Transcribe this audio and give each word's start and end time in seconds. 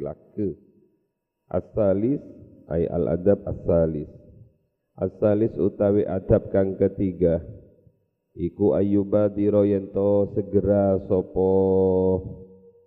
ngasilake 0.00 0.56
asalis 1.52 2.22
ay 2.72 2.88
al 2.88 3.04
adab 3.20 3.38
asalis 3.44 4.08
asalis 4.96 5.52
utawi 5.60 6.08
adab 6.08 6.48
kang 6.48 6.78
ketiga 6.80 7.44
iku 8.32 8.72
ayyubadira 8.78 9.66
yen 9.68 9.92
to 9.92 10.30
segera 10.32 10.96
sapa 11.04 11.52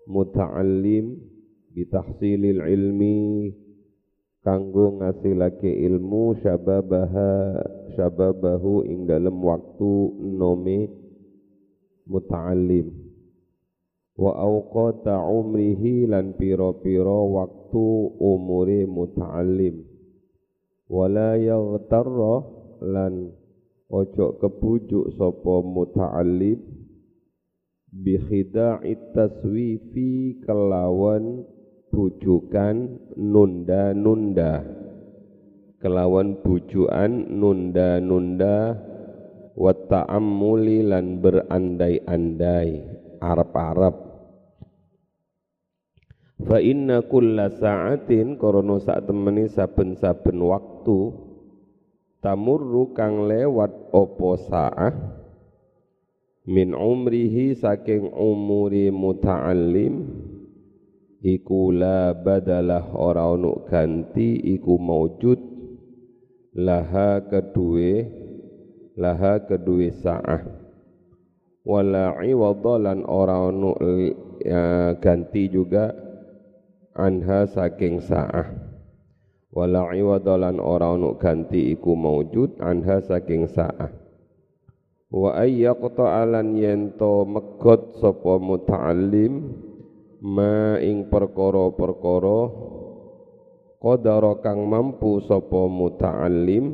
muta'allim 0.10 1.20
bitahsilil 1.76 2.64
ilmi 2.64 3.52
kanggo 4.42 5.00
ngasilake 5.00 5.70
ilmu 5.70 6.40
syababaha 6.42 7.62
syababahu 7.96 8.88
ing 8.88 9.06
dalem 9.08 9.38
waktu 9.44 9.94
nome 10.34 10.90
muta'allim 12.08 13.13
wa 14.14 14.38
awqata 14.38 15.26
umrihi 15.26 16.06
lan 16.06 16.38
pira-pira 16.38 17.18
waktu 17.26 17.86
umure 18.22 18.86
muta'allim. 18.86 19.82
Wala 20.86 21.34
yaghtarra 21.42 22.46
lan 22.86 23.34
ojo 23.90 24.38
kebujuk 24.38 25.18
sapa 25.18 25.56
muta'allim. 25.66 26.62
Bi 27.94 28.18
khida'i 28.18 28.98
taswifi 29.14 30.42
kelawan 30.46 31.46
bujukan 31.94 33.02
nunda-nunda. 33.18 34.66
Kelawan 35.82 36.42
bujukan 36.42 37.34
nunda-nunda. 37.34 38.78
Wa 39.54 39.70
ta'ammuli 39.70 40.82
lan 40.82 41.22
berandai-andai 41.22 42.93
arep-arep 43.24 43.96
fa 46.44 46.58
inna 46.60 47.00
kulla 47.08 47.48
sa'atin 47.48 48.36
korono 48.36 48.84
sak 48.84 49.08
temeni 49.08 49.48
saben-saben 49.48 50.44
waktu 50.44 51.16
tamurru 52.20 52.92
kang 52.92 53.24
lewat 53.32 53.72
opo 53.96 54.36
sa'ah 54.36 54.92
min 56.44 56.76
umrihi 56.76 57.56
saking 57.56 58.12
umuri 58.12 58.92
muta'allim 58.92 60.04
iku 61.24 61.72
la 61.72 62.12
badalah 62.12 62.92
ora 62.92 63.32
ono 63.32 63.64
ganti 63.64 64.36
iku 64.52 64.76
maujud 64.76 65.40
laha 66.60 67.24
kedue 67.32 68.04
laha 69.00 69.48
kedue 69.48 69.88
sa'ah 69.96 70.63
wala 71.64 72.20
iwadalan 72.20 73.08
ora 73.08 73.40
ono 73.48 73.80
ya, 74.44 74.94
ganti 75.00 75.48
juga 75.48 75.96
anha 76.96 77.48
saking 77.48 78.04
sa'ah. 78.04 78.48
Wala 79.54 79.94
iwadalan 79.96 80.60
ora 80.60 80.92
ono 80.92 81.16
ganti 81.16 81.72
iku 81.72 81.96
maujud 81.96 82.60
anha 82.60 83.00
saking 83.00 83.48
sa'ah. 83.48 83.92
Wa 85.14 85.38
ayyaqta 85.40 86.26
alan 86.26 86.58
yento 86.58 87.24
megot 87.24 88.02
sapa 88.02 88.42
muta'allim 88.42 89.34
ma 90.26 90.82
ing 90.82 91.06
perkara-perkara 91.06 92.42
qadara 93.78 94.42
kang 94.42 94.66
mampu 94.66 95.22
sapa 95.22 95.70
muta'allim 95.70 96.66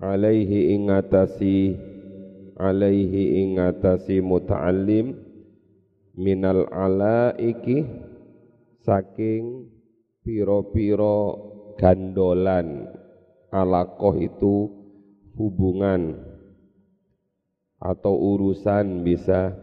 alaihi 0.00 0.72
ing 0.72 0.88
atasi 0.88 1.91
alaihi 2.58 3.40
ing 3.44 3.60
atasi 3.60 4.20
muta'allim 4.20 5.16
minal 6.18 6.68
alaiki 6.68 7.84
saking 8.82 9.70
piro-piro 10.26 11.20
gandolan 11.78 12.90
alakoh 13.52 14.16
itu 14.16 14.68
hubungan 15.36 16.32
atau 17.82 18.14
urusan 18.14 19.02
bisa. 19.02 19.58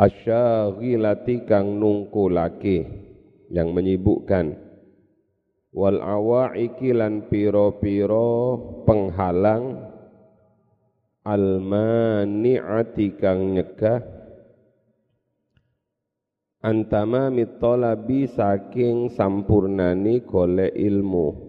Asyaghilati 0.00 1.44
kang 1.44 1.76
nungkulake 1.76 2.88
yang 3.52 3.76
menyibukkan. 3.76 4.56
Wal 5.76 6.00
awaiki 6.00 6.96
lan 6.96 7.28
piro-piro 7.28 8.56
penghalang 8.88 9.89
almani'ati 11.24 13.06
kang 13.20 13.56
nyegah. 13.56 14.00
Antama 16.60 17.32
mitolabi 17.32 18.28
saking 18.28 19.08
sampurnani 19.16 20.20
golek 20.24 20.76
ilmu. 20.76 21.48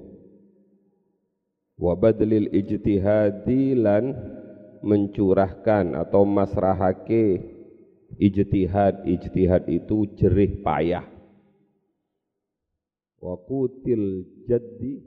Wa 1.75 1.99
badlil 1.99 2.47
ijtihadi 2.47 3.75
lan 3.75 4.15
mencurahkan 4.79 5.99
atau 5.99 6.23
masrahake 6.23 7.43
ijtihad. 8.15 9.03
Ijtihad 9.03 9.67
itu 9.67 10.07
jerih 10.15 10.63
payah. 10.63 11.03
Wa 13.19 13.35
kutil 13.35 14.25
jaddi 14.47 15.03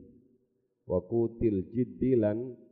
wa 0.85 1.01
kutil 1.01 1.65
jiddi 1.73 2.13
lan 2.21 2.64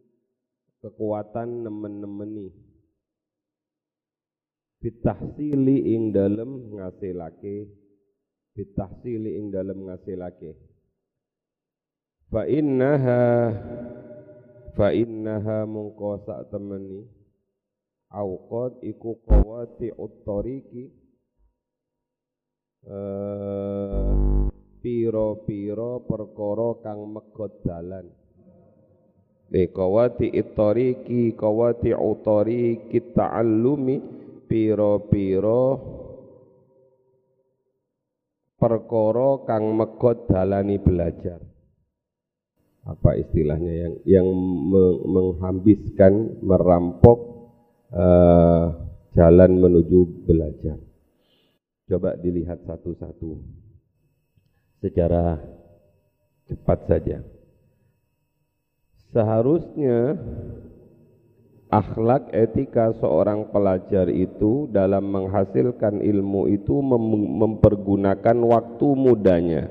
kekuatan 0.83 1.63
nemen-nemeni. 1.63 2.51
Bitahsili 4.83 5.95
ing 5.95 6.11
dalem 6.11 6.75
ngasilake 6.75 7.71
bitahsili 8.53 9.39
ing 9.39 9.55
dalem 9.55 9.89
ngasilake. 9.89 10.59
Fa 12.29 12.49
innaha 12.49 13.53
fa 14.73 14.89
innaha 14.91 15.69
mungko 15.69 16.25
sak 16.25 16.49
temeni 16.49 17.05
awqad 18.09 18.81
iku 18.81 19.21
qawati 19.25 19.93
uttariki 19.93 20.85
eh 22.89 24.43
piro-piro 24.83 26.03
perkara 26.09 26.83
kang 26.83 27.07
megot 27.15 27.63
dalan 27.63 28.11
li 29.53 29.69
qawati 29.69 30.33
ittariki 30.33 31.37
qawati 31.37 31.93
uttariki 31.93 33.13
ta'allumi 33.13 33.97
piro-piro 34.49 35.65
perkara 38.57 39.31
kang 39.45 39.77
megot 39.77 40.25
dalani 40.27 40.81
belajar 40.81 41.41
apa 42.83 43.15
istilahnya 43.15 43.73
yang 43.87 43.95
yang 44.09 44.29
menghambiskan 45.07 46.43
merampok 46.43 47.19
uh, 47.95 48.75
jalan 49.15 49.61
menuju 49.61 50.27
belajar. 50.27 50.79
Coba 51.87 52.17
dilihat 52.19 52.65
satu-satu 52.65 53.39
secara 54.81 55.39
cepat 56.49 56.79
saja. 56.89 57.19
Seharusnya 59.13 60.17
akhlak 61.69 62.33
etika 62.33 62.97
seorang 62.97 63.53
pelajar 63.53 64.09
itu 64.09 64.69
dalam 64.73 65.09
menghasilkan 65.09 66.01
ilmu 66.01 66.49
itu 66.49 66.81
mem 66.81 67.37
mempergunakan 67.45 68.37
waktu 68.45 68.89
mudanya 68.93 69.63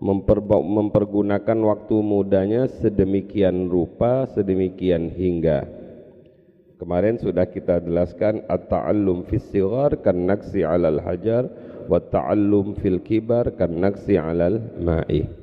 mempergunakan 0.00 1.58
waktu 1.60 1.96
mudanya 2.00 2.68
sedemikian 2.80 3.68
rupa 3.68 4.24
sedemikian 4.32 5.12
hingga 5.12 5.80
Kemarin 6.80 7.20
sudah 7.20 7.44
kita 7.44 7.84
jelaskan 7.84 8.40
at-ta'allum 8.48 9.28
fis 9.28 9.44
sighar 9.52 10.00
kan 10.00 10.16
'alal 10.24 11.04
hajar 11.04 11.44
wa 11.84 12.00
ta'allum 12.00 12.72
fil 12.80 13.04
kibar 13.04 13.52
kan 13.52 13.68
naksi 13.68 14.16
'alal 14.16 14.56
ma'i. 14.80 15.39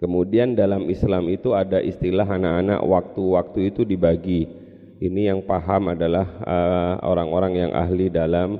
Kemudian 0.00 0.56
dalam 0.56 0.88
Islam 0.88 1.28
itu 1.28 1.52
ada 1.52 1.76
istilah 1.76 2.24
anak-anak 2.24 2.80
waktu-waktu 2.80 3.68
itu 3.68 3.84
dibagi. 3.84 4.48
Ini 4.96 5.32
yang 5.32 5.44
paham 5.44 5.92
adalah 5.92 6.24
uh, 6.40 6.94
orang-orang 7.04 7.52
uh, 7.52 7.60
yang 7.60 7.72
ahli 7.76 8.08
dalam 8.08 8.56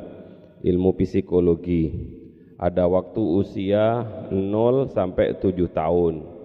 ilmu 0.60 0.92
psikologi. 1.00 2.12
Ada 2.60 2.84
waktu 2.84 3.20
usia 3.24 4.04
0 4.28 4.92
sampai 4.92 5.32
7 5.40 5.56
tahun 5.72 6.40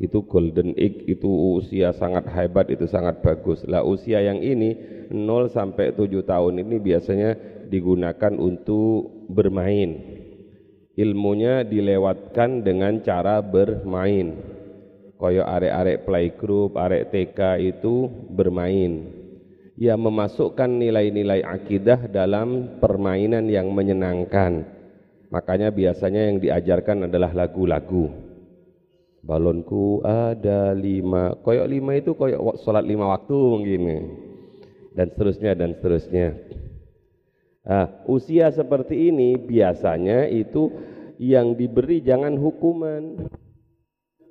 itu 0.00 0.26
golden 0.26 0.74
age 0.74 1.06
itu 1.06 1.28
usia 1.54 1.94
sangat 1.94 2.26
hebat 2.26 2.66
itu 2.66 2.82
sangat 2.90 3.22
bagus 3.22 3.62
lah 3.62 3.86
usia 3.86 4.18
yang 4.18 4.42
ini 4.42 4.74
0 5.14 5.46
sampai 5.46 5.94
7 5.94 6.10
tahun 6.26 6.66
ini 6.66 6.76
biasanya 6.82 7.30
digunakan 7.70 8.34
untuk 8.34 9.30
bermain 9.30 10.23
ilmunya 10.94 11.66
dilewatkan 11.66 12.62
dengan 12.62 13.02
cara 13.02 13.42
bermain 13.42 14.38
koyo 15.18 15.42
arek-arek 15.46 16.06
playgroup 16.06 16.78
arek 16.78 17.10
TK 17.10 17.60
itu 17.74 18.06
bermain 18.30 19.10
ya 19.74 19.98
memasukkan 19.98 20.70
nilai-nilai 20.70 21.42
akidah 21.42 22.06
dalam 22.06 22.78
permainan 22.78 23.46
yang 23.50 23.70
menyenangkan 23.74 24.74
Makanya 25.34 25.74
biasanya 25.74 26.30
yang 26.30 26.38
diajarkan 26.38 27.10
adalah 27.10 27.34
lagu-lagu. 27.34 28.06
Balonku 29.18 29.98
ada 30.06 30.70
lima, 30.78 31.34
koyok 31.42 31.66
lima 31.66 31.98
itu 31.98 32.14
koyok 32.14 32.62
sholat 32.62 32.86
lima 32.86 33.10
waktu 33.10 33.34
mungkin. 33.34 33.82
Dan 34.94 35.10
seterusnya 35.10 35.58
dan 35.58 35.74
seterusnya. 35.74 36.38
Nah, 37.64 38.04
usia 38.04 38.52
seperti 38.52 39.08
ini 39.08 39.40
biasanya 39.40 40.28
itu 40.28 40.68
yang 41.16 41.56
diberi 41.56 42.04
jangan 42.04 42.36
hukuman 42.36 43.24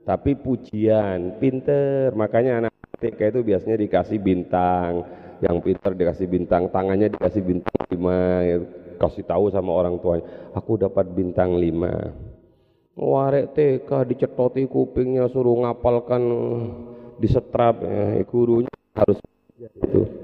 tapi 0.03 0.35
pujian, 0.35 1.39
pinter. 1.39 2.13
Makanya 2.13 2.67
anak 2.67 2.73
TK 2.99 3.19
itu 3.33 3.39
biasanya 3.41 3.77
dikasih 3.79 4.19
bintang, 4.19 5.03
yang 5.41 5.59
pinter 5.59 5.91
dikasih 5.91 6.27
bintang, 6.29 6.69
tangannya 6.69 7.11
dikasih 7.11 7.41
bintang 7.43 7.79
lima, 7.91 8.43
kasih 8.99 9.23
tahu 9.27 9.51
sama 9.51 9.71
orang 9.75 9.99
tuanya, 9.99 10.23
aku 10.55 10.79
dapat 10.79 11.09
bintang 11.11 11.59
lima. 11.59 12.13
Warek 12.93 13.57
TK 13.57 13.89
dicetoti 14.05 14.69
kupingnya 14.69 15.25
suruh 15.25 15.65
ngapalkan 15.65 16.23
disetrap 17.17 17.81
ya, 17.81 18.21
gurunya 18.29 18.71
harus 18.93 19.17
itu. 19.57 20.22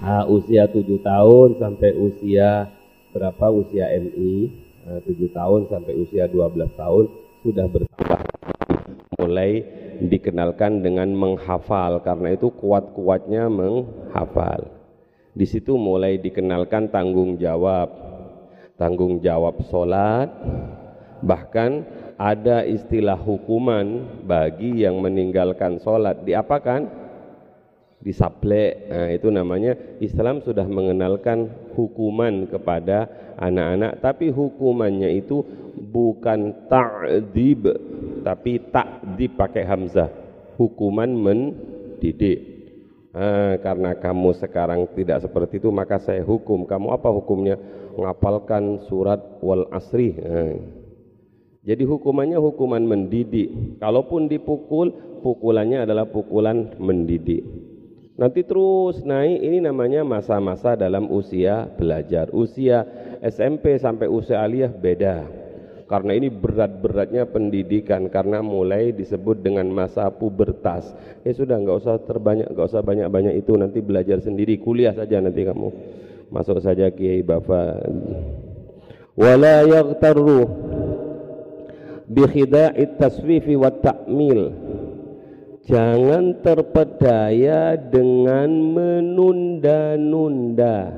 Nah, 0.00 0.24
usia 0.24 0.64
7 0.64 0.80
tahun 1.04 1.60
sampai 1.60 1.92
usia 1.92 2.72
berapa? 3.12 3.52
Usia 3.52 3.84
MI 4.00 4.48
nah, 4.88 4.96
7 5.04 5.12
tahun 5.28 5.60
sampai 5.68 5.92
usia 6.00 6.24
12 6.24 6.72
tahun 6.72 7.04
sudah 7.44 7.66
bertambah. 7.68 8.20
Mulai 9.20 9.60
dikenalkan 10.00 10.80
dengan 10.80 11.12
menghafal 11.12 12.00
karena 12.00 12.32
itu 12.32 12.48
kuat-kuatnya 12.48 13.52
menghafal. 13.52 14.72
Di 15.36 15.44
situ 15.44 15.76
mulai 15.76 16.16
dikenalkan 16.16 16.88
tanggung 16.88 17.36
jawab. 17.36 17.92
Tanggung 18.80 19.20
jawab 19.20 19.60
sholat 19.68 20.32
bahkan 21.20 21.84
ada 22.16 22.64
istilah 22.64 23.16
hukuman 23.16 24.08
bagi 24.24 24.80
yang 24.84 25.00
meninggalkan 25.04 25.76
sholat. 25.76 26.24
Diapakan 26.24 26.99
disaplek 28.00 28.88
nah, 28.88 29.08
itu 29.12 29.28
namanya 29.28 29.76
Islam 30.00 30.40
sudah 30.40 30.64
mengenalkan 30.64 31.52
hukuman 31.76 32.48
kepada 32.48 33.06
anak-anak 33.36 34.00
tapi 34.00 34.32
hukumannya 34.32 35.20
itu 35.20 35.44
bukan 35.80 36.68
ta'dib 36.68 37.64
tapi 38.20 38.60
ta'dib 38.68 39.32
pakai 39.34 39.64
hamzah. 39.64 40.08
Hukuman 40.60 41.08
mendidik. 41.08 42.38
Nah, 43.10 43.58
karena 43.58 43.96
kamu 43.96 44.36
sekarang 44.38 44.86
tidak 44.92 45.24
seperti 45.24 45.58
itu 45.58 45.72
maka 45.72 45.98
saya 45.98 46.20
hukum. 46.22 46.68
Kamu 46.68 46.92
apa 46.92 47.08
hukumnya? 47.08 47.56
Ngapalkan 47.96 48.86
surat 48.86 49.18
wal 49.40 49.66
asri. 49.72 50.14
Nah, 50.14 50.52
jadi 51.64 51.82
hukumannya 51.88 52.36
hukuman 52.36 52.84
mendidik. 52.84 53.80
Kalaupun 53.80 54.28
dipukul 54.28 54.92
pukulannya 55.24 55.84
adalah 55.88 56.08
pukulan 56.08 56.76
mendidik 56.76 57.44
Nanti 58.20 58.44
terus 58.44 59.00
naik 59.00 59.40
ini 59.40 59.64
namanya 59.64 60.04
masa-masa 60.04 60.76
dalam 60.76 61.08
usia 61.08 61.64
belajar. 61.72 62.28
Usia 62.36 62.84
SMP 63.24 63.80
sampai 63.80 64.12
usia 64.12 64.44
aliyah 64.44 64.68
beda. 64.68 65.24
Karena 65.88 66.12
ini 66.12 66.28
berat-beratnya 66.28 67.24
pendidikan 67.32 68.12
karena 68.12 68.44
mulai 68.44 68.92
disebut 68.92 69.40
dengan 69.40 69.72
masa 69.72 70.12
pubertas. 70.12 70.92
Ya 71.24 71.32
sudah 71.32 71.56
nggak 71.64 71.76
usah 71.80 71.96
terbanyak, 72.04 72.52
nggak 72.52 72.68
usah 72.68 72.84
banyak-banyak 72.84 73.40
itu 73.40 73.56
nanti 73.56 73.80
belajar 73.80 74.20
sendiri, 74.20 74.60
kuliah 74.60 74.92
saja 74.92 75.16
nanti 75.18 75.40
kamu. 75.40 75.68
Masuk 76.28 76.60
saja 76.60 76.92
Kiai 76.92 77.24
Bapak. 77.24 77.88
Wala 79.16 79.64
yaghtarru 79.64 80.44
bi 82.04 82.22
khida'it 82.28 83.00
taswifi 83.00 83.56
wa 83.56 83.72
ta'mil 83.72 84.40
Jangan 85.70 86.42
terpedaya 86.42 87.78
dengan 87.78 88.50
menunda-nunda. 88.74 90.90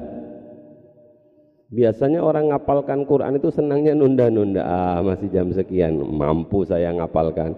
Biasanya 1.69 2.25
orang 2.25 2.57
ngapalkan 2.57 3.05
Quran 3.05 3.37
itu 3.37 3.53
senangnya 3.53 3.93
nunda-nunda. 3.93 4.65
Ah, 4.65 5.05
masih 5.05 5.29
jam 5.29 5.53
sekian, 5.53 6.01
mampu 6.01 6.65
saya 6.65 6.89
ngapalkan. 6.89 7.53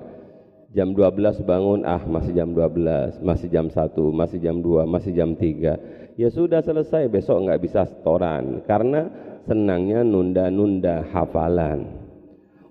Jam 0.74 0.90
12 0.90 1.38
bangun, 1.46 1.86
ah 1.86 2.02
masih 2.02 2.34
jam 2.34 2.50
12, 2.50 3.22
masih 3.22 3.46
jam 3.46 3.70
1, 3.70 4.10
masih 4.10 4.42
jam 4.42 4.58
2, 4.58 4.82
masih 4.82 5.14
jam 5.14 5.38
3. 5.38 6.18
Ya 6.18 6.26
sudah 6.34 6.66
selesai, 6.66 7.06
besok 7.06 7.46
nggak 7.46 7.62
bisa 7.62 7.86
setoran. 7.86 8.58
Karena 8.66 9.06
senangnya 9.46 10.02
nunda-nunda 10.02 11.06
hafalan. 11.14 11.94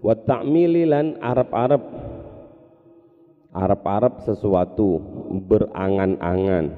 Wa 0.04 0.20
ta'mililan 0.20 1.24
Arab-Arab 1.24 2.12
Arab-Arab 3.54 4.26
sesuatu 4.26 4.98
berangan-angan. 5.46 6.74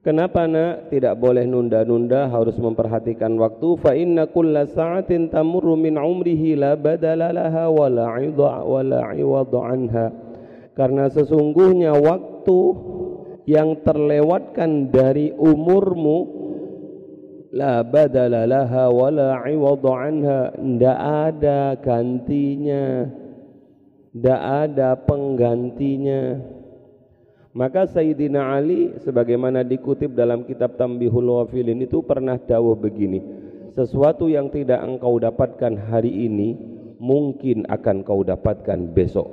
Kenapa 0.00 0.48
nak? 0.48 0.88
Tidak 0.88 1.12
boleh 1.20 1.44
nunda-nunda 1.44 2.32
harus 2.32 2.56
memperhatikan 2.56 3.36
waktu. 3.36 3.76
Fa 3.84 3.92
inna 3.92 4.32
kulla 4.32 4.64
sa'atin 4.64 5.28
tamurru 5.28 5.76
min 5.76 6.00
umrihi 6.00 6.56
la 6.56 6.72
badala 6.72 7.28
laha 7.36 7.68
wa 7.68 7.84
la 7.92 8.06
'idha 8.16 8.64
wa 8.64 8.80
la 8.80 9.12
anha. 9.68 10.06
Karena 10.72 11.04
sesungguhnya 11.12 11.92
waktu 12.00 12.60
yang 13.44 13.84
terlewatkan 13.84 14.88
dari 14.88 15.36
umurmu 15.36 16.18
la 17.52 17.84
badala 17.84 18.48
laha 18.48 18.88
wa 18.88 19.08
la 19.12 19.44
'iwad 19.44 19.84
anha 19.84 20.54
ndak 20.56 20.98
ada 21.28 21.76
gantinya 21.76 23.04
tidak 24.10 24.40
ada 24.66 24.98
penggantinya. 24.98 26.38
Maka 27.50 27.86
Sayyidina 27.90 28.54
Ali 28.54 28.94
sebagaimana 29.02 29.66
dikutip 29.66 30.14
dalam 30.14 30.46
kitab 30.46 30.78
Tambihul 30.78 31.34
Wafilin 31.34 31.82
itu 31.82 31.98
pernah 31.98 32.38
dawuh 32.38 32.78
begini 32.78 33.18
sesuatu 33.74 34.26
yang 34.26 34.50
tidak 34.50 34.82
engkau 34.82 35.16
dapatkan 35.16 35.88
hari 35.90 36.26
ini 36.26 36.58
mungkin 37.00 37.64
akan 37.70 38.02
kau 38.02 38.20
dapatkan 38.26 38.92
besok. 38.92 39.28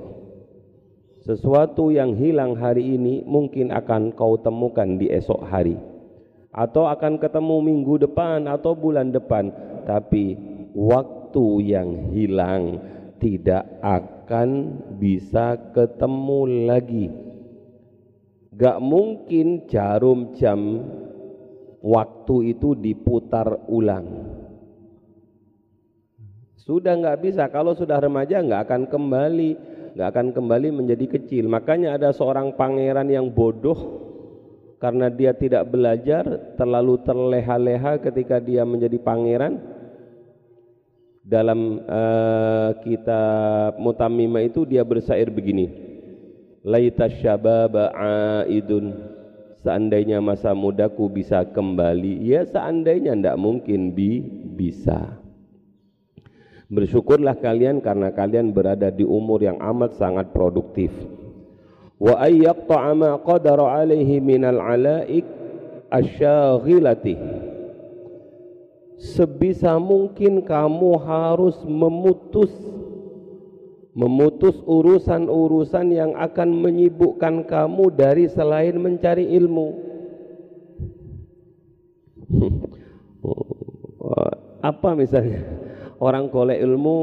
Sesuatu 1.25 1.91
yang 1.91 2.15
hilang 2.15 2.55
hari 2.55 2.95
ini 2.95 3.25
mungkin 3.27 3.73
akan 3.73 4.15
kau 4.15 4.39
temukan 4.39 4.95
di 4.95 5.11
esok 5.11 5.43
hari. 5.43 5.75
Atau 6.55 6.87
akan 6.87 7.19
ketemu 7.19 7.59
minggu 7.59 8.07
depan 8.07 8.47
atau 8.47 8.71
bulan 8.73 9.11
depan. 9.11 9.51
Tapi 9.83 10.39
waktu 10.71 11.45
yang 11.67 12.15
hilang 12.15 12.79
tidak 13.19 13.67
akan 13.83 14.16
bisa 14.99 15.55
ketemu 15.71 16.67
lagi. 16.67 17.07
Gak 18.57 18.77
mungkin 18.83 19.69
jarum 19.69 20.35
jam 20.35 20.83
waktu 21.79 22.57
itu 22.57 22.75
diputar 22.75 23.69
ulang. 23.71 24.27
Sudah 26.59 26.99
nggak 26.99 27.23
bisa. 27.23 27.47
Kalau 27.47 27.71
sudah 27.71 27.95
remaja 28.03 28.43
nggak 28.43 28.67
akan 28.67 28.81
kembali 28.91 29.51
nggak 29.95 30.09
akan 30.11 30.27
kembali 30.35 30.67
menjadi 30.75 31.05
kecil. 31.15 31.47
Makanya 31.47 31.95
ada 31.95 32.11
seorang 32.11 32.53
pangeran 32.59 33.07
yang 33.07 33.31
bodoh. 33.31 34.03
Karena 34.77 35.09
dia 35.09 35.33
tidak 35.33 35.73
belajar 35.73 36.53
terlalu 36.53 37.01
terleha-leha 37.01 37.97
ketika 37.97 38.37
dia 38.37 38.61
menjadi 38.61 39.01
pangeran 39.01 39.57
dalam 41.27 41.83
uh, 41.83 42.71
kitab 42.87 43.75
Mutamimah 43.75 44.47
itu 44.47 44.63
dia 44.63 44.87
bersair 44.87 45.27
begini. 45.27 45.67
Laita 46.63 47.11
syababa 47.11 47.91
aidun. 48.47 48.95
Seandainya 49.59 50.23
masa 50.23 50.55
mudaku 50.55 51.11
bisa 51.11 51.43
kembali 51.43 52.23
ya 52.23 52.47
seandainya 52.47 53.11
tidak 53.19 53.35
mungkin 53.35 53.91
bi 53.91 54.23
bisa. 54.55 55.19
Bersyukurlah 56.71 57.35
kalian 57.43 57.83
karena 57.83 58.15
kalian 58.15 58.55
berada 58.55 58.87
di 58.87 59.03
umur 59.03 59.43
yang 59.43 59.59
amat 59.59 59.99
sangat 59.99 60.31
produktif. 60.31 60.91
Wa 61.99 62.15
ayyaqta'a 62.23 62.91
ma 62.95 63.19
qadara 63.19 63.83
alaihi 63.83 64.23
minal 64.23 64.59
alaik 64.63 65.27
asyaghilati 65.91 67.15
sebisa 68.97 69.77
mungkin 69.77 70.41
kamu 70.41 70.97
harus 71.05 71.61
memutus 71.65 72.49
memutus 73.97 74.61
urusan-urusan 74.61 75.89
yang 75.89 76.13
akan 76.13 76.53
menyibukkan 76.53 77.49
kamu 77.49 77.89
dari 77.97 78.29
selain 78.29 78.77
mencari 78.77 79.25
ilmu. 79.33 79.73
Apa 84.61 84.93
misalnya? 84.93 85.41
Orang 85.97 86.29
golek 86.29 86.61
ilmu 86.61 86.97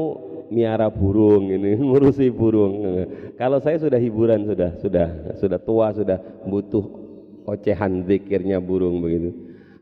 miara 0.55 0.87
burung 0.87 1.51
ini, 1.51 1.75
ngurusi 1.83 2.31
burung. 2.31 3.03
Kalau 3.35 3.59
saya 3.59 3.75
sudah 3.75 3.99
hiburan 3.99 4.47
sudah, 4.47 4.79
sudah, 4.79 5.35
sudah 5.35 5.59
tua, 5.59 5.91
sudah 5.91 6.15
butuh 6.47 6.85
ocehan 7.43 8.07
zikirnya 8.07 8.63
burung 8.63 9.03
begitu. 9.03 9.35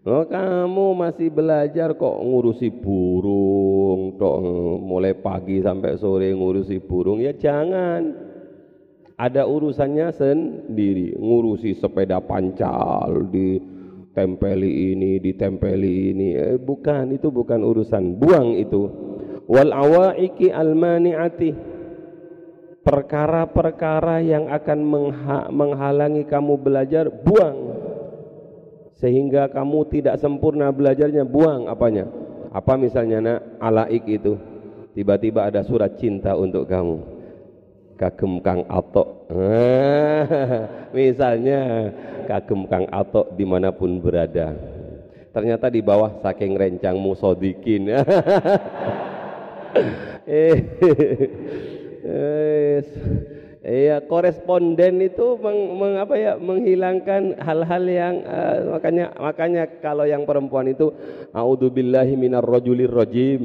Oh, 0.04 0.28
kamu 0.28 1.00
masih 1.00 1.32
belajar 1.32 1.96
kok 1.96 2.18
ngurusi 2.20 2.68
burung, 2.76 4.20
kok 4.20 4.36
mulai 4.84 5.16
pagi 5.16 5.64
sampai 5.64 5.96
sore 5.96 6.28
ngurusi 6.36 6.84
burung, 6.84 7.24
ya 7.24 7.32
jangan. 7.32 8.12
Ada 9.16 9.48
urusannya 9.48 10.12
sendiri, 10.12 11.16
ngurusi 11.16 11.80
sepeda 11.80 12.20
pancal, 12.20 13.32
ditempeli 13.32 14.92
ini, 14.92 15.24
ditempeli 15.24 16.12
ini. 16.12 16.28
Eh, 16.36 16.60
bukan, 16.60 17.16
itu 17.16 17.32
bukan 17.32 17.64
urusan. 17.64 18.20
Buang 18.20 18.60
itu. 18.60 18.92
Wal 19.48 19.72
awaiki 19.72 20.52
almaniati. 20.52 21.56
Perkara-perkara 22.84 24.20
yang 24.20 24.52
akan 24.52 24.80
menghalangi 25.48 26.28
kamu 26.28 26.60
belajar, 26.60 27.08
buang 27.08 27.83
sehingga 28.98 29.50
kamu 29.50 29.90
tidak 29.90 30.16
sempurna 30.22 30.70
belajarnya 30.70 31.26
buang 31.26 31.66
apanya? 31.70 32.06
Apa 32.54 32.78
misalnya 32.78 33.18
nak? 33.20 33.40
Alaik 33.58 34.06
itu. 34.06 34.38
Tiba-tiba 34.94 35.50
ada 35.50 35.66
surat 35.66 35.98
cinta 35.98 36.38
untuk 36.38 36.70
kamu. 36.70 37.02
Kagem 37.98 38.38
kang 38.46 38.62
atok. 38.70 39.26
Misalnya 40.98 41.90
kagem 42.30 42.70
kang 42.70 42.86
atok 42.94 43.34
di 43.34 43.46
mana 43.46 43.74
pun 43.74 43.98
berada. 43.98 44.54
Ternyata 45.34 45.70
di 45.74 45.82
bawah 45.82 46.22
saking 46.22 46.54
rencangmu 46.54 47.14
sodikin. 47.18 47.90
Eh, 50.24 50.56
eh 52.06 52.80
Iya, 53.64 54.04
koresponden 54.12 55.00
itu 55.00 55.40
meng, 55.40 55.80
meng, 55.80 55.96
apa 55.96 56.20
ya, 56.20 56.36
menghilangkan 56.36 57.40
hal-hal 57.40 57.84
yang 57.88 58.16
uh, 58.28 58.76
makanya 58.76 59.16
makanya 59.16 59.64
kalau 59.80 60.04
yang 60.04 60.28
perempuan 60.28 60.68
itu 60.68 60.92
auzubillahi 61.32 62.20
minar 62.20 62.44
rajulir 62.44 62.92
rajim. 62.92 63.40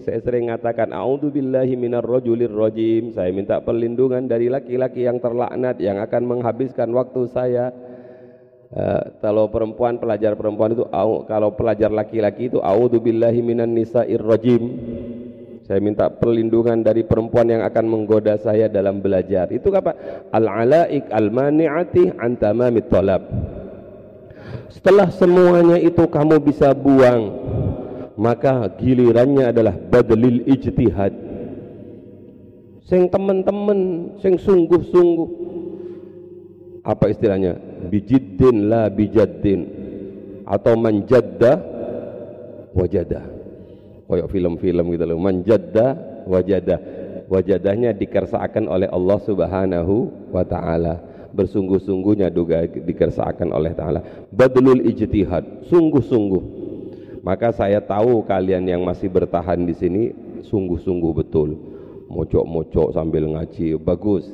Saya 0.00 0.24
sering 0.24 0.48
mengatakan 0.48 0.96
auzubillahi 0.96 1.76
minar 1.76 2.08
rajulir 2.08 2.48
rajim. 2.48 3.12
Saya 3.12 3.36
minta 3.36 3.60
perlindungan 3.60 4.24
dari 4.24 4.48
laki-laki 4.48 5.04
yang 5.04 5.20
terlaknat 5.20 5.76
yang 5.76 6.00
akan 6.00 6.24
menghabiskan 6.24 6.88
waktu 6.96 7.28
saya. 7.28 7.68
Uh, 8.72 9.12
kalau 9.20 9.52
perempuan 9.52 10.00
pelajar 10.00 10.40
perempuan 10.40 10.72
itu 10.72 10.88
kalau 11.28 11.52
pelajar 11.52 11.92
laki-laki 11.92 12.48
itu 12.48 12.64
auzubillahi 12.64 13.44
minan 13.44 13.76
nisa'ir 13.76 14.24
rajim 14.24 14.72
saya 15.64 15.80
minta 15.80 16.12
perlindungan 16.12 16.84
dari 16.84 17.08
perempuan 17.08 17.48
yang 17.48 17.64
akan 17.64 17.84
menggoda 17.88 18.36
saya 18.36 18.68
dalam 18.68 19.00
belajar. 19.00 19.48
Itu 19.48 19.72
apa? 19.72 19.96
Al-alaik 20.28 21.08
al-mani'ati 21.08 22.20
an 22.20 22.36
tamamit 22.36 22.92
talab. 22.92 23.24
Setelah 24.68 25.08
semuanya 25.08 25.80
itu 25.80 26.04
kamu 26.04 26.44
bisa 26.44 26.76
buang, 26.76 27.32
maka 28.20 28.68
gilirannya 28.76 29.56
adalah 29.56 29.72
badlil 29.72 30.44
ijtihad. 30.44 31.16
Sing 32.84 33.08
teman-teman, 33.08 34.12
sing 34.20 34.36
sungguh-sungguh. 34.36 35.28
Apa 36.84 37.08
istilahnya? 37.08 37.56
Bijiddin 37.88 38.68
la 38.68 38.92
bijaddin 38.92 39.64
atau 40.44 40.76
manjadda 40.76 41.56
wajadah 42.76 43.33
koyok 44.08 44.28
film-film 44.30 44.84
gitu 44.92 45.04
loh. 45.08 45.18
Manjadda 45.20 45.86
wajadah 46.28 46.78
wajadahnya 47.28 47.96
dikersakan 47.96 48.68
oleh 48.68 48.88
Allah 48.88 49.18
subhanahu 49.24 49.94
wa 50.30 50.44
ta'ala. 50.44 51.00
Bersungguh-sungguhnya 51.34 52.30
juga 52.30 52.62
dikersakan 52.62 53.50
oleh 53.50 53.74
ta'ala. 53.74 54.30
Badlul 54.30 54.86
ijtihad. 54.86 55.66
Sungguh-sungguh. 55.66 56.44
Maka 57.24 57.50
saya 57.56 57.80
tahu 57.80 58.22
kalian 58.28 58.68
yang 58.68 58.84
masih 58.84 59.08
bertahan 59.08 59.64
di 59.64 59.74
sini 59.74 60.02
sungguh-sungguh 60.46 61.12
betul. 61.16 61.56
Mocok-mocok 62.06 62.94
sambil 62.94 63.26
ngaji 63.26 63.80
bagus. 63.82 64.28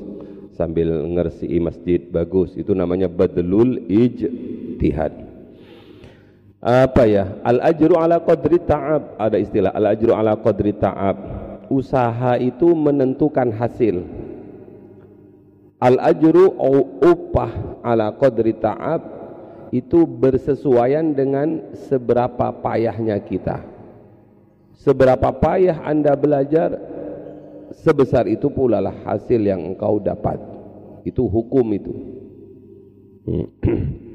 Sambil 0.59 0.93
ngersi 1.09 1.49
masjid 1.57 2.05
bagus. 2.05 2.53
Itu 2.59 2.77
namanya 2.77 3.09
badlul 3.09 3.81
ijtihad 3.89 5.30
apa 6.61 7.09
ya? 7.09 7.41
Al 7.41 7.65
ajru 7.65 7.97
ala 7.97 8.21
qadri 8.21 8.61
ta'ab. 8.61 9.17
Ada 9.17 9.41
istilah 9.41 9.73
al 9.73 9.97
ajru 9.97 10.13
ala 10.13 10.37
qadri 10.37 10.77
ta'ab. 10.77 11.17
Usaha 11.73 12.37
itu 12.37 12.77
menentukan 12.77 13.49
hasil. 13.57 14.05
Al 15.81 15.97
ajru 16.05 16.53
upah 17.01 17.81
ala 17.81 18.13
qadri 18.13 18.53
ta'ab 18.53 19.01
itu 19.73 20.05
bersesuaian 20.05 21.17
dengan 21.17 21.73
seberapa 21.89 22.53
payahnya 22.61 23.17
kita. 23.25 23.65
Seberapa 24.77 25.33
payah 25.33 25.81
anda 25.81 26.13
belajar 26.13 26.77
sebesar 27.73 28.29
itu 28.29 28.53
pula 28.53 28.85
lah 28.85 28.93
hasil 29.09 29.41
yang 29.41 29.65
engkau 29.65 29.97
dapat. 29.97 30.37
Itu 31.09 31.25
hukum 31.25 31.67
itu. 31.73 31.93
Hmm. 33.25 33.49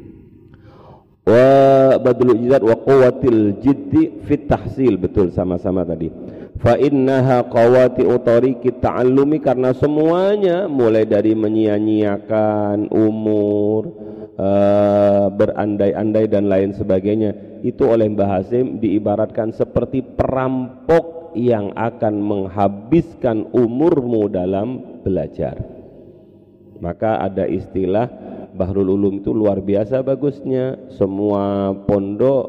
wa 1.26 1.98
badlul 1.98 2.38
ijtihad 2.38 2.62
wa 2.62 2.76
quwwatil 2.78 3.60
jiddi 3.60 4.24
fit 4.30 4.46
tahsil. 4.46 5.02
Betul 5.02 5.34
sama-sama 5.34 5.82
tadi. 5.82 6.08
Fa 6.62 6.80
innaha 6.80 7.44
qawati 7.50 8.06
utariki 8.06 8.80
ta'allumi. 8.80 9.42
Karena 9.44 9.74
semuanya 9.76 10.70
mulai 10.70 11.04
dari 11.04 11.36
menyia-nyiakan 11.36 12.94
umur 12.94 13.92
uh, 14.40 15.28
berandai-andai 15.34 16.26
dan 16.32 16.48
lain 16.48 16.72
sebagainya 16.78 17.60
itu 17.66 17.84
oleh 17.90 18.06
Mbah 18.08 18.30
Hasim 18.40 18.78
diibaratkan 18.78 19.50
seperti 19.50 20.06
perampok 20.06 21.34
yang 21.36 21.76
akan 21.76 22.16
menghabiskan 22.22 23.52
umurmu 23.52 24.32
dalam 24.32 25.02
belajar. 25.04 25.60
Maka 26.80 27.24
ada 27.24 27.48
istilah 27.48 28.08
Bahrul 28.56 28.96
Ulum 28.96 29.20
itu 29.20 29.36
luar 29.36 29.60
biasa 29.60 30.00
bagusnya. 30.00 30.80
Semua 30.96 31.76
pondok 31.76 32.44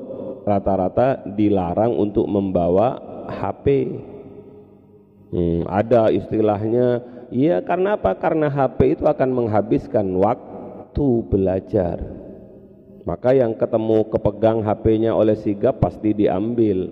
rata-rata 0.46 1.26
dilarang 1.34 1.98
untuk 1.98 2.30
membawa 2.30 2.94
HP 3.26 3.66
hmm, 5.34 5.66
ada 5.66 6.14
istilahnya. 6.14 7.02
Iya 7.34 7.58
karena 7.66 7.98
apa? 7.98 8.14
Karena 8.14 8.46
HP 8.46 9.02
itu 9.02 9.04
akan 9.10 9.30
menghabiskan 9.34 10.06
waktu 10.14 11.08
belajar. 11.26 11.98
Maka 13.02 13.34
yang 13.34 13.58
ketemu 13.58 14.06
kepegang 14.06 14.62
HP-nya 14.62 15.10
oleh 15.10 15.34
sigap 15.34 15.82
pasti 15.82 16.14
diambil. 16.14 16.90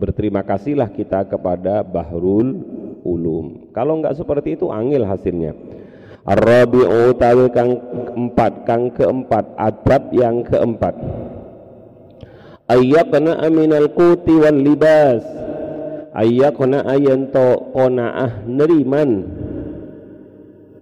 Berterima 0.00 0.40
kasihlah 0.40 0.88
kita 0.88 1.28
kepada 1.28 1.84
Bahrul 1.84 2.56
Ulum. 3.04 3.68
Kalau 3.76 4.00
enggak 4.00 4.16
seperti 4.16 4.56
itu 4.56 4.72
angil 4.72 5.04
hasilnya 5.04 5.52
Ar-rabi'u 6.28 7.16
tawi 7.16 7.48
kang 7.52 7.80
keempat, 7.80 8.52
kang 8.68 8.84
keempat, 8.92 9.44
adab 9.56 10.12
yang 10.12 10.44
keempat. 10.44 10.92
Ayyakna 12.68 13.40
aminal 13.40 13.90
kuti 13.96 14.36
wal 14.36 14.60
libas. 14.60 15.24
Ayyakna 16.12 16.84
ayanto 16.86 17.72
qona'ah 17.72 18.44
neriman. 18.44 19.10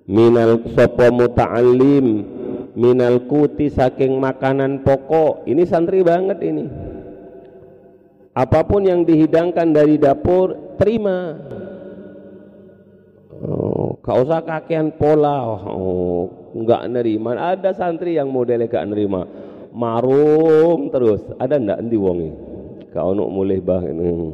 Minal 0.09 0.65
sopo 0.73 1.07
muta'allim 1.13 2.39
minal 2.79 3.27
kuti 3.27 3.67
saking 3.69 4.23
makanan 4.23 4.87
pokok. 4.87 5.45
Ini 5.51 5.63
santri 5.67 6.07
banget 6.07 6.39
ini. 6.47 6.65
Apa 8.39 8.63
pun 8.63 8.87
yang 8.87 9.03
dihidangkan 9.03 9.75
dari 9.75 9.99
dapur, 9.99 10.79
terima. 10.79 11.35
Gak 14.09 14.25
usah 14.25 14.41
kakean 14.41 14.97
pola. 14.97 15.45
Oh, 15.69 16.33
enggak 16.57 16.89
nerima. 16.89 17.37
Ada 17.37 17.77
santri 17.77 18.17
yang 18.17 18.33
modelnya 18.33 18.65
gak 18.65 18.89
nerima. 18.89 19.29
Marung 19.69 20.89
terus. 20.89 21.21
Ada 21.37 21.61
ndak 21.61 21.85
endi 21.85 22.01
wonge? 22.01 22.33
Kau 22.89 23.13
nuk 23.13 23.29
mulai 23.29 23.61
bah 23.61 23.85
ini. 23.85 24.33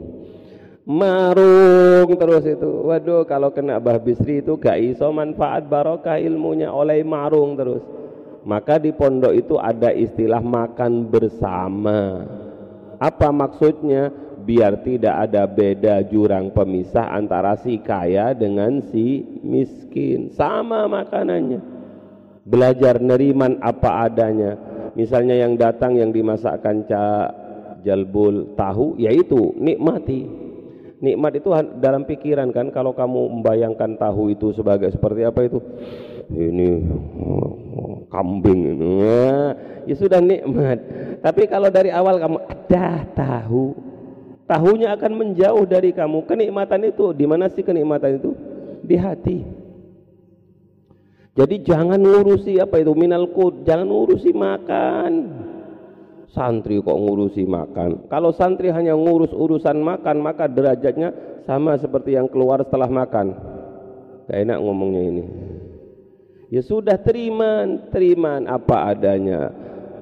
Marung 0.86 2.06
terus 2.06 2.46
itu. 2.46 2.86
Waduh, 2.86 3.26
kalau 3.26 3.50
kena 3.50 3.82
Bah 3.82 3.98
Bisri 3.98 4.46
itu 4.46 4.54
gak 4.62 4.78
iso 4.78 5.10
manfaat 5.10 5.66
barokah 5.66 6.22
ilmunya 6.22 6.70
oleh 6.70 7.02
marung 7.02 7.58
terus. 7.58 7.82
Maka 8.46 8.78
di 8.78 8.94
pondok 8.94 9.34
itu 9.34 9.58
ada 9.58 9.90
istilah 9.90 10.38
makan 10.38 11.10
bersama. 11.10 12.22
Apa 13.02 13.34
maksudnya? 13.34 14.14
Biar 14.44 14.84
tidak 14.84 15.28
ada 15.28 15.48
beda 15.48 16.04
jurang 16.04 16.52
pemisah 16.52 17.08
antara 17.10 17.56
si 17.56 17.80
kaya 17.80 18.36
dengan 18.36 18.84
si 18.92 19.40
miskin. 19.40 20.30
Sama 20.36 20.84
makanannya. 20.84 21.60
Belajar 22.44 23.00
neriman 23.00 23.56
apa 23.64 24.04
adanya. 24.04 24.60
Misalnya 24.92 25.40
yang 25.40 25.56
datang 25.56 25.96
yang 25.96 26.12
dimasakkan 26.12 26.84
ca 26.84 27.32
jalbul 27.80 28.52
tahu 28.52 29.00
yaitu 29.00 29.56
nikmati. 29.56 30.44
Nikmat 31.04 31.36
itu 31.36 31.52
dalam 31.80 32.08
pikiran 32.08 32.48
kan 32.48 32.72
kalau 32.72 32.96
kamu 32.96 33.40
membayangkan 33.40 34.00
tahu 34.00 34.32
itu 34.32 34.56
sebagai 34.56 34.88
seperti 34.88 35.24
apa 35.24 35.40
itu? 35.44 35.60
Ini 36.32 36.68
kambing 38.08 38.60
ya, 39.04 39.52
ya 39.84 39.94
sudah 39.98 40.24
nikmat. 40.24 40.80
Tapi 41.20 41.44
kalau 41.44 41.68
dari 41.68 41.92
awal 41.92 42.16
kamu 42.16 42.38
ada 42.40 43.04
tahu 43.12 43.76
tahunya 44.48 44.92
akan 44.96 45.12
menjauh 45.14 45.64
dari 45.64 45.90
kamu. 45.92 46.24
Kenikmatan 46.28 46.88
itu 46.88 47.12
di 47.16 47.24
mana 47.24 47.48
sih 47.52 47.64
kenikmatan 47.64 48.20
itu? 48.20 48.30
Di 48.84 48.96
hati. 49.00 49.38
Jadi 51.34 51.66
jangan 51.66 51.98
ngurusi 51.98 52.62
apa 52.62 52.78
itu 52.78 52.94
minal 52.94 53.26
kud 53.34 53.66
jangan 53.66 53.90
ngurusi 53.90 54.30
makan. 54.30 55.12
Santri 56.30 56.78
kok 56.78 56.94
ngurusi 56.98 57.46
makan? 57.46 58.10
Kalau 58.10 58.30
santri 58.34 58.70
hanya 58.70 58.94
ngurus 58.94 59.30
urusan 59.34 59.82
makan 59.82 60.22
maka 60.22 60.50
derajatnya 60.50 61.14
sama 61.46 61.78
seperti 61.78 62.18
yang 62.18 62.30
keluar 62.30 62.62
setelah 62.62 62.90
makan. 62.90 63.34
Gak 64.26 64.38
enak 64.46 64.58
ngomongnya 64.62 65.02
ini. 65.10 65.24
Ya 66.54 66.62
sudah 66.62 66.98
terima 67.02 67.66
terima 67.90 68.38
apa 68.46 68.94
adanya. 68.94 69.50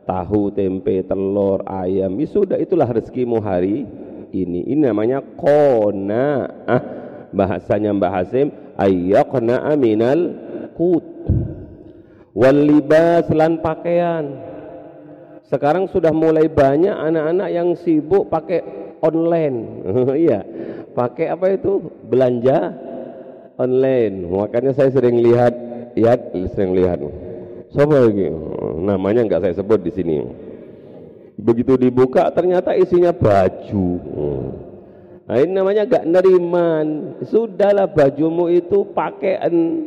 Tahu 0.04 0.52
tempe 0.52 1.00
telur 1.04 1.64
ayam. 1.64 2.12
Ya 2.20 2.28
sudah 2.28 2.58
itulah 2.60 2.88
rezekimu 2.90 3.40
hari 3.40 3.88
ini 4.32 4.64
ini 4.66 4.88
namanya 4.88 5.20
kona 5.36 6.48
ah 6.66 6.82
bahasanya 7.30 7.92
Mbah 7.92 8.12
Hasim 8.12 8.48
ayyaqna 8.80 9.68
aminal 9.68 10.32
kut 10.74 11.04
wal 12.32 12.56
libas 12.56 13.28
lan 13.30 13.60
pakaian 13.60 14.52
sekarang 15.52 15.84
sudah 15.84 16.16
mulai 16.16 16.48
banyak 16.48 16.96
anak-anak 16.96 17.48
yang 17.52 17.76
sibuk 17.76 18.32
pakai 18.32 18.64
online. 19.04 19.84
Iya. 20.24 20.40
pakai 20.96 21.28
apa 21.28 21.52
itu? 21.52 21.92
Belanja 22.08 22.72
online. 23.60 24.32
Makanya 24.32 24.72
saya 24.72 24.88
sering 24.88 25.20
lihat, 25.20 25.52
ya 25.92 26.16
sering 26.56 26.72
lihat. 26.72 27.04
Siapa 27.68 28.08
lagi? 28.08 28.32
Namanya 28.80 29.28
enggak 29.28 29.44
saya 29.44 29.54
sebut 29.56 29.80
di 29.84 29.92
sini. 29.92 30.16
Begitu 31.38 31.80
dibuka 31.80 32.28
ternyata 32.30 32.76
isinya 32.76 33.10
baju. 33.10 33.88
Nah, 35.22 35.36
ini 35.40 35.52
namanya 35.54 35.88
enggak 35.88 36.04
neriman. 36.04 36.86
Sudahlah 37.24 37.88
bajumu 37.88 38.52
itu 38.52 38.84
pakaian. 38.92 39.86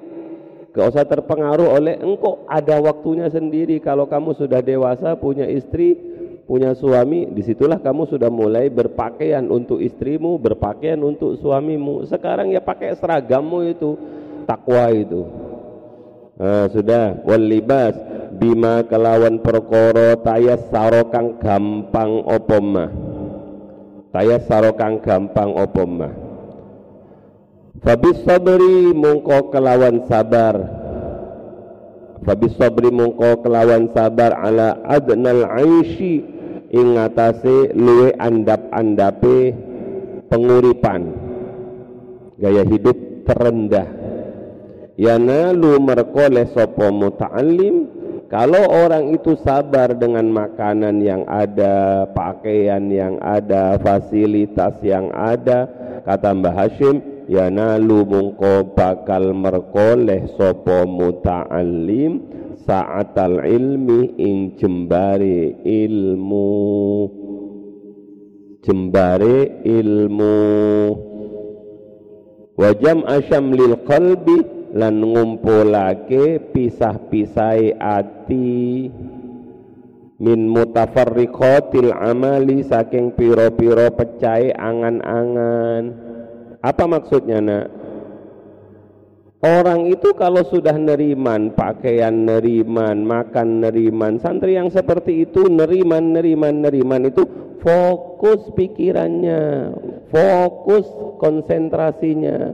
Gak 0.74 0.92
usah 0.92 1.06
terpengaruh 1.08 1.70
oleh 1.70 2.02
engkau. 2.02 2.44
Ada 2.50 2.82
waktunya 2.82 3.30
sendiri. 3.30 3.78
Kalau 3.78 4.10
kamu 4.10 4.36
sudah 4.36 4.60
dewasa 4.60 5.14
punya 5.16 5.46
istri 5.46 6.16
punya 6.46 6.78
suami 6.78 7.26
di 7.34 7.42
situlah 7.42 7.82
kamu 7.82 8.06
sudah 8.06 8.30
mulai 8.30 8.70
berpakaian 8.70 9.50
untuk 9.50 9.82
istrimu 9.82 10.38
berpakaian 10.38 11.02
untuk 11.02 11.42
suamimu. 11.42 12.06
Sekarang 12.06 12.54
ya 12.54 12.62
pakai 12.62 12.94
seragammu 12.98 13.60
itu 13.70 13.90
takwa 14.50 14.90
itu. 14.94 15.22
Nah, 16.36 16.68
sudah. 16.74 17.22
Wal 17.24 17.44
libas 17.48 17.96
bima 18.36 18.84
kelawan 18.88 19.40
perkara 19.40 20.20
tayas 20.20 20.62
sarokang 20.72 21.40
gampang 21.40 22.24
opoma 22.28 22.92
tayas 24.12 24.44
sarokang 24.48 25.00
gampang 25.00 25.52
opoma 25.56 26.26
Fabis 27.86 28.24
sabri 28.24 28.96
mungko 28.98 29.52
kelawan 29.52 30.08
sabar. 30.10 30.56
Fabis 32.24 32.56
sabri 32.56 32.88
mungko 32.88 33.44
kelawan 33.44 33.92
sabar. 33.92 34.32
Ala 34.42 34.80
adnal 34.88 35.44
aishi 35.46 36.24
ing 36.72 36.96
atase 36.96 37.76
luwe 37.76 38.16
andap-andape 38.16 39.54
penguripan. 40.32 41.14
Gaya 42.40 42.64
hidup 42.64 43.28
terendah. 43.28 43.86
Yana 44.96 45.52
lu 45.52 45.76
merkole 45.78 46.48
sopo 46.56 46.88
muta'alim 46.90 47.95
kalau 48.36 48.68
orang 48.68 49.16
itu 49.16 49.40
sabar 49.40 49.96
dengan 49.96 50.28
makanan 50.28 51.00
yang 51.00 51.24
ada 51.24 52.04
pakaian 52.12 52.84
yang 52.92 53.16
ada 53.24 53.80
fasilitas 53.80 54.76
yang 54.84 55.08
ada 55.16 55.72
kata 56.04 56.36
Mbah 56.36 56.52
Hashim 56.52 57.00
yanalu 57.32 58.04
mungko 58.04 58.76
bakal 58.76 59.32
merkoleh 59.32 60.28
sopo 60.36 60.84
muta'allim 60.84 62.28
sa'atal 62.68 63.40
ilmi 63.40 64.20
ing 64.20 64.60
jembare 64.60 65.56
ilmu. 65.64 66.60
Jembare 68.68 69.64
ilmu. 69.64 70.40
Wajam 72.60 73.08
asyam 73.08 73.56
lil 73.56 73.80
qalbi 73.88 74.65
lan 74.76 75.00
ngumpulake 75.00 76.52
pisah-pisai 76.52 77.80
ati 77.80 78.92
min 80.20 80.40
mutafarriqatil 80.52 81.96
amali 81.96 82.60
saking 82.62 83.16
piro-piro 83.16 83.88
pecai 83.96 84.52
angan-angan 84.52 85.84
apa 86.66 86.84
maksudnya 86.90 87.38
nak? 87.46 87.68
Orang 89.46 89.86
itu 89.94 90.18
kalau 90.18 90.42
sudah 90.42 90.74
neriman, 90.74 91.54
pakaian 91.54 92.26
neriman, 92.26 93.06
makan 93.06 93.62
neriman, 93.62 94.18
santri 94.18 94.58
yang 94.58 94.74
seperti 94.74 95.30
itu 95.30 95.46
neriman, 95.46 96.18
neriman, 96.18 96.66
neriman 96.66 97.14
itu 97.14 97.22
fokus 97.62 98.50
pikirannya, 98.58 99.70
fokus 100.10 100.90
konsentrasinya, 101.22 102.50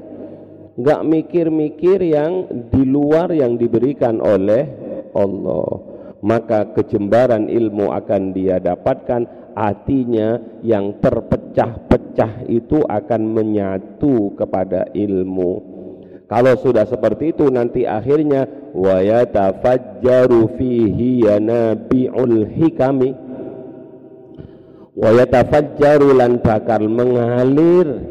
nggak 0.81 1.01
mikir-mikir 1.05 2.01
yang 2.01 2.49
di 2.73 2.83
luar 2.83 3.29
yang 3.31 3.55
diberikan 3.55 4.17
oleh 4.19 4.65
Allah. 5.13 5.89
Maka 6.21 6.73
kejembaran 6.77 7.49
ilmu 7.49 7.89
akan 7.89 8.33
dia 8.33 8.61
dapatkan 8.61 9.53
hatinya 9.57 10.37
yang 10.61 11.01
terpecah-pecah 11.01 12.45
itu 12.45 12.85
akan 12.85 13.21
menyatu 13.25 14.37
kepada 14.37 14.93
ilmu 14.93 15.81
kalau 16.31 16.55
sudah 16.55 16.87
seperti 16.87 17.35
itu 17.35 17.51
nanti 17.51 17.83
akhirnya 17.83 18.47
wa 18.71 19.03
yatafajjaru 19.03 20.55
fihi 20.55 21.27
yanabi'ul 21.27 22.47
hikami 22.55 23.11
wa 24.95 25.11
lan 26.15 26.39
bakal 26.39 26.87
mengalir 26.87 28.10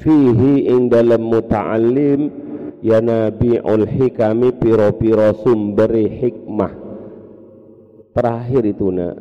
fihi 0.00 0.66
ing 0.66 0.88
dalam 0.88 1.20
muta'allim 1.20 2.20
yanabi'ul 2.80 3.84
hikami 3.86 4.56
piro-piro 4.56 5.36
sumberi 5.44 6.08
hikmah. 6.08 6.72
Terakhir 8.16 8.62
itu 8.66 8.88
nak. 8.90 9.16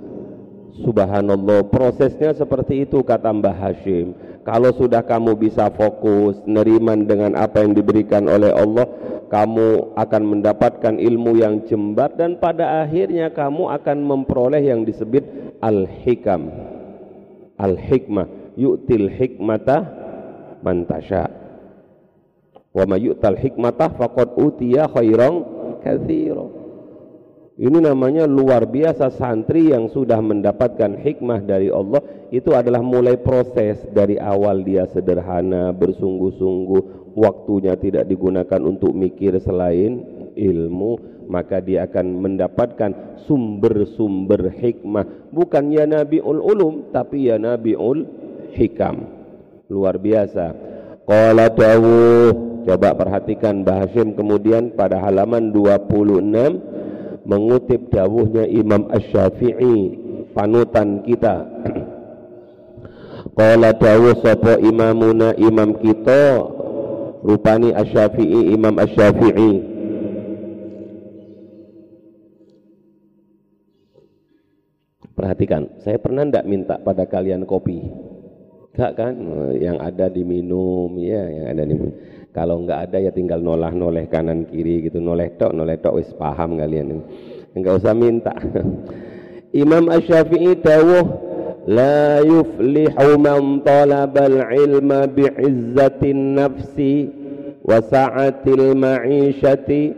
Subhanallah 0.79 1.67
prosesnya 1.67 2.31
seperti 2.31 2.87
itu 2.87 3.03
kata 3.03 3.35
Mbah 3.35 3.51
Hashim. 3.51 4.15
Kalau 4.47 4.71
sudah 4.71 5.03
kamu 5.03 5.35
bisa 5.35 5.67
fokus 5.75 6.39
neriman 6.47 7.03
dengan 7.03 7.35
apa 7.35 7.61
yang 7.61 7.75
diberikan 7.75 8.25
oleh 8.31 8.49
Allah 8.49 8.87
kamu 9.29 9.93
akan 9.93 10.23
mendapatkan 10.25 10.95
ilmu 10.97 11.37
yang 11.37 11.67
jembar 11.69 12.15
dan 12.17 12.41
pada 12.41 12.81
akhirnya 12.81 13.29
kamu 13.29 13.69
akan 13.69 13.97
memperoleh 14.01 14.63
yang 14.63 14.87
disebut 14.87 15.21
al-hikam. 15.61 16.49
Al-hikmah. 17.59 18.57
Yu'til 18.57 19.07
hikmata 19.11 20.08
mantasya 20.61 21.27
wa 22.69 22.83
ma 22.85 22.97
yu'tal 22.99 23.35
hikmata 23.35 23.91
faqad 23.97 24.37
utiya 24.37 24.87
khairan 24.91 25.41
katsira 25.81 26.59
ini 27.59 27.83
namanya 27.83 28.23
luar 28.23 28.63
biasa 28.71 29.11
santri 29.19 29.75
yang 29.75 29.91
sudah 29.91 30.23
mendapatkan 30.23 30.95
hikmah 30.95 31.43
dari 31.43 31.67
Allah 31.67 31.99
itu 32.31 32.55
adalah 32.55 32.79
mulai 32.79 33.19
proses 33.19 33.83
dari 33.91 34.15
awal 34.15 34.63
dia 34.63 34.87
sederhana, 34.87 35.75
bersungguh-sungguh, 35.75 37.11
waktunya 37.19 37.75
tidak 37.75 38.07
digunakan 38.07 38.63
untuk 38.63 38.95
mikir 38.95 39.35
selain 39.43 40.07
ilmu, 40.39 41.25
maka 41.27 41.59
dia 41.59 41.83
akan 41.83 42.23
mendapatkan 42.23 43.19
sumber-sumber 43.27 44.55
hikmah. 44.55 45.27
Bukan 45.35 45.75
ya 45.75 45.83
nabiul 45.83 46.39
ulum, 46.39 46.95
tapi 46.95 47.27
ya 47.27 47.35
nabiul 47.35 48.07
hikam. 48.55 49.18
Luar 49.69 50.01
biasa. 50.01 50.49
Qala 51.05 51.53
dawuh, 51.53 52.65
coba 52.65 52.97
perhatikan 52.97 53.61
Bahashim 53.61 54.17
kemudian 54.17 54.73
pada 54.73 54.97
halaman 54.97 55.53
26 55.53 57.29
mengutip 57.29 57.93
dawuhnya 57.93 58.49
Imam 58.49 58.89
Ash-Syafi'i 58.89 59.77
panutan 60.33 61.05
kita. 61.05 61.45
Qala 63.37 63.77
dawuh 63.77 64.17
sapa 64.25 64.57
imamuna 64.57 65.37
imam 65.37 65.77
kita? 65.77 66.41
Rupani 67.19 67.69
Asy-Syafi'i 67.75 68.55
Imam 68.55 68.79
Asy-Syafi'i 68.79 69.51
Perhatikan, 75.19 75.67
saya 75.83 75.99
pernah 75.99 76.23
tidak 76.23 76.47
minta 76.47 76.79
pada 76.79 77.03
kalian 77.03 77.43
kopi 77.43 78.08
Enggak 78.73 78.91
kan? 78.95 79.13
Yang 79.57 79.77
ada 79.81 80.05
diminum, 80.07 80.89
ya, 81.01 81.23
yang 81.27 81.45
ada 81.51 81.63
diminum. 81.65 81.95
Kalau 82.29 82.61
enggak 82.61 82.79
ada 82.89 82.97
ya 83.01 83.11
tinggal 83.11 83.41
nolah 83.41 83.73
noleh 83.73 84.05
kanan 84.05 84.45
kiri 84.45 84.85
gitu, 84.85 85.01
noleh 85.01 85.33
tok, 85.33 85.51
noleh 85.51 85.81
tok 85.81 85.97
wis 85.97 86.13
paham 86.13 86.61
kalian. 86.61 87.01
Enggak 87.57 87.81
usah 87.81 87.97
minta. 87.97 88.31
Imam 89.61 89.89
Asy-Syafi'i 89.89 90.61
dawuh 90.61 91.05
la 91.65 92.21
yuflihu 92.21 93.17
man 93.17 93.65
talabal 93.65 94.45
ilma 94.53 95.09
bi'izzatin 95.09 96.37
nafsi 96.37 97.09
wa 97.65 97.81
sa'atil 97.81 98.77
ma'ishati 98.77 99.93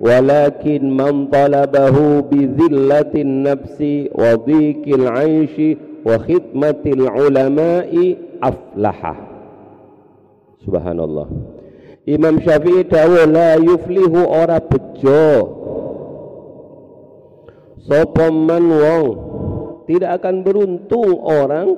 walakin 0.00 0.88
man 0.88 1.28
talabahu 1.28 2.24
bi 2.32 2.48
dhillatin 2.48 3.44
nafsi 3.44 4.08
wa 4.12 4.40
dhikil 4.40 5.04
'aishi 5.04 5.93
wa 6.04 6.20
khidmatil 6.20 7.08
ulama'i 7.08 8.38
aflaha. 8.44 9.14
Subhanallah. 10.62 11.28
Imam 12.04 12.36
Syafi'i 12.44 12.84
dawuh 12.84 13.24
la 13.24 13.56
yuflihu 13.56 14.28
ora 14.28 14.60
bejo. 14.60 15.64
Sapa 17.84 18.28
wong 18.32 19.06
tidak 19.88 20.20
akan 20.20 20.44
beruntung 20.44 21.20
orang. 21.20 21.76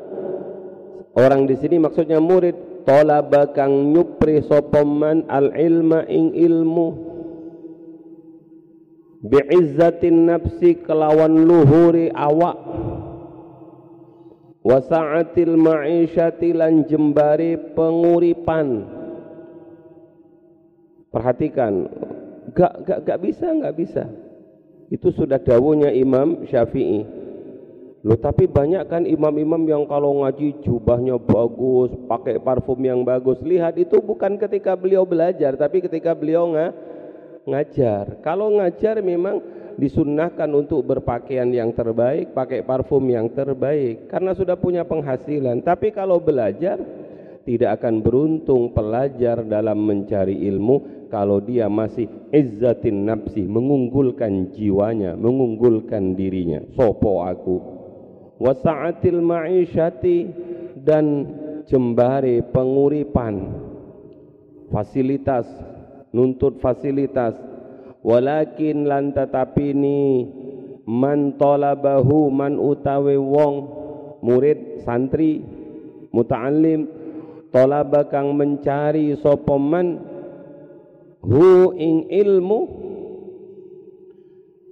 Orang 1.16 1.48
di 1.48 1.56
sini 1.58 1.80
maksudnya 1.80 2.20
murid 2.20 2.84
talaba 2.86 3.50
kang 3.50 3.90
nyupri 3.94 4.44
sapa 4.46 4.82
al 5.30 5.54
ilma 5.54 6.06
ing 6.06 6.34
ilmu. 6.34 6.88
Bi'izzatin 9.26 10.30
nafsi 10.30 10.78
kelawan 10.86 11.34
luhuri 11.34 12.14
awak 12.14 12.54
wasa'atil 14.66 15.54
ma'isyati 15.54 16.50
lan 16.50 16.82
jembari 16.90 17.54
penguripan. 17.78 18.82
Perhatikan 21.14 21.86
gak, 22.50 22.74
gak, 22.82 22.98
gak 23.06 23.18
bisa 23.22 23.46
gak 23.46 23.76
bisa. 23.78 24.04
Itu 24.90 25.14
sudah 25.14 25.38
dawuhnya 25.38 25.94
Imam 25.94 26.42
Syafi'i. 26.50 27.06
Loh 28.06 28.14
tapi 28.22 28.46
banyak 28.46 28.86
kan 28.86 29.02
imam-imam 29.02 29.66
yang 29.66 29.82
kalau 29.90 30.22
ngaji 30.22 30.62
jubahnya 30.62 31.18
bagus 31.18 31.90
pakai 32.06 32.38
parfum 32.38 32.78
yang 32.78 33.02
bagus. 33.02 33.42
Lihat 33.42 33.74
itu 33.82 33.98
bukan 33.98 34.38
ketika 34.38 34.78
beliau 34.78 35.02
belajar 35.02 35.58
tapi 35.58 35.82
ketika 35.82 36.14
beliau 36.14 36.54
ngajar. 37.42 38.22
Kalau 38.22 38.54
ngajar 38.62 39.02
memang 39.02 39.42
disunnahkan 39.76 40.48
untuk 40.56 40.84
berpakaian 40.84 41.48
yang 41.52 41.72
terbaik, 41.76 42.32
pakai 42.32 42.64
parfum 42.64 43.04
yang 43.08 43.28
terbaik 43.32 44.08
karena 44.08 44.32
sudah 44.32 44.56
punya 44.56 44.88
penghasilan. 44.88 45.60
Tapi 45.60 45.92
kalau 45.92 46.20
belajar 46.20 46.80
tidak 47.46 47.78
akan 47.80 48.02
beruntung 48.02 48.74
pelajar 48.74 49.46
dalam 49.46 49.78
mencari 49.78 50.48
ilmu 50.50 51.08
kalau 51.12 51.38
dia 51.38 51.70
masih 51.70 52.10
izzatin 52.34 53.06
nafsi, 53.06 53.46
mengunggulkan 53.46 54.50
jiwanya, 54.50 55.14
mengunggulkan 55.14 56.18
dirinya. 56.18 56.58
Sopo 56.74 57.22
aku. 57.22 57.56
Wasa'atil 58.42 59.22
ma'isyati 59.22 60.18
dan 60.82 61.30
jembare 61.70 62.44
penguripan 62.52 63.64
fasilitas 64.68 65.46
nuntut 66.12 66.60
fasilitas 66.60 67.34
walakin 68.06 68.86
lan 68.86 69.10
tetapi 69.10 69.74
ni 69.74 70.22
man 70.86 71.34
talabahu 71.34 72.30
man 72.30 72.54
utawe 72.54 73.18
wong 73.18 73.54
murid 74.22 74.86
santri 74.86 75.42
muta'allim 76.14 76.86
talaba 77.50 78.06
kang 78.06 78.38
mencari 78.38 79.18
sapa 79.18 79.58
man 79.58 79.98
hu 81.18 81.74
ing 81.74 82.06
ilmu 82.06 82.60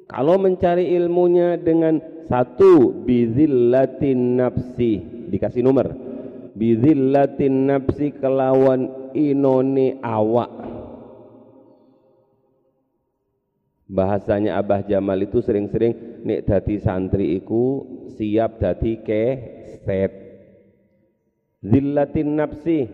kalau 0.07 0.39
mencari 0.39 0.95
ilmunya 0.95 1.59
dengan 1.59 1.99
satu 2.31 3.03
bizillatin 3.03 4.39
nafsi 4.39 5.03
dikasih 5.27 5.67
nomor 5.67 5.91
bizillatin 6.55 7.67
nafsi 7.67 8.15
kelawan 8.15 9.11
inone 9.11 9.99
awak 10.07 10.74
bahasanya 13.85 14.57
Abah 14.61 14.85
Jamal 14.85 15.21
itu 15.25 15.45
sering-sering 15.45 16.25
nek 16.25 16.49
dadi 16.49 16.81
santri 16.81 17.37
iku 17.37 17.85
siap 18.17 18.61
dadi 18.61 19.01
keset 19.05 20.25
zillatin 21.65 22.37
nafsi. 22.37 22.85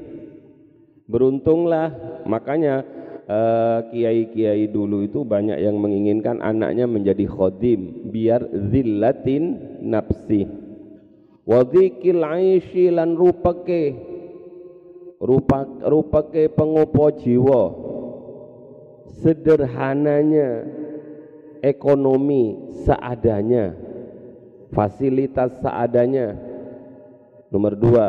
Beruntunglah. 1.10 2.22
Makanya 2.22 2.86
eh, 3.26 3.78
kiai-kiai 3.90 4.70
uh, 4.70 4.70
dulu 4.70 5.02
itu 5.02 5.26
banyak 5.26 5.58
yang 5.58 5.74
menginginkan 5.74 6.38
anaknya 6.38 6.86
menjadi 6.86 7.26
khodim 7.26 8.14
biar 8.14 8.46
zillatin 8.70 9.58
nafsi. 9.82 10.46
Wadhikil 11.42 12.22
aishi 12.22 12.94
lan 12.94 13.18
rupake 13.18 13.98
rupa 15.18 15.66
rupake 15.82 16.46
pengopo 16.54 17.10
jiwa. 17.10 17.62
Sederhananya 19.20 20.62
ekonomi 21.62 22.74
seadanya, 22.84 23.76
fasilitas 24.72 25.56
seadanya. 25.60 26.36
Nomor 27.50 27.74
dua. 27.76 28.08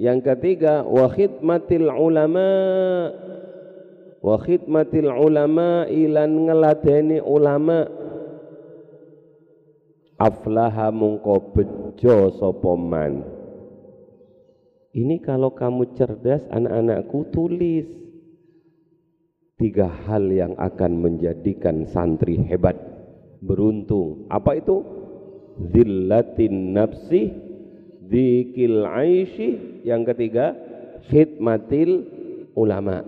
Yang 0.00 0.34
ketiga, 0.34 0.82
wa 0.82 1.06
khidmatil 1.06 1.86
ulama 1.92 2.48
wa 4.22 4.38
khidmatil 4.38 5.10
ulama 5.10 5.82
ilan 5.90 6.46
ngeladeni 6.46 7.18
ulama 7.18 7.90
aflaha 10.14 10.94
mungko 10.94 11.50
bejo 11.50 12.30
sopoman 12.38 13.26
ini 14.94 15.18
kalau 15.18 15.50
kamu 15.50 15.90
cerdas 15.98 16.46
anak-anakku 16.54 17.34
tulis 17.34 17.90
tiga 19.62 19.86
hal 19.86 20.26
yang 20.26 20.58
akan 20.58 20.98
menjadikan 20.98 21.86
santri 21.86 22.34
hebat. 22.42 22.74
Beruntung. 23.38 24.26
Apa 24.26 24.58
itu? 24.58 24.82
Zillatin 25.70 26.74
nafsi 26.74 27.30
dzikil 28.10 28.82
aishi 28.82 29.82
yang 29.86 30.02
ketiga 30.02 30.58
khidmatil 31.06 32.02
ulama. 32.58 33.06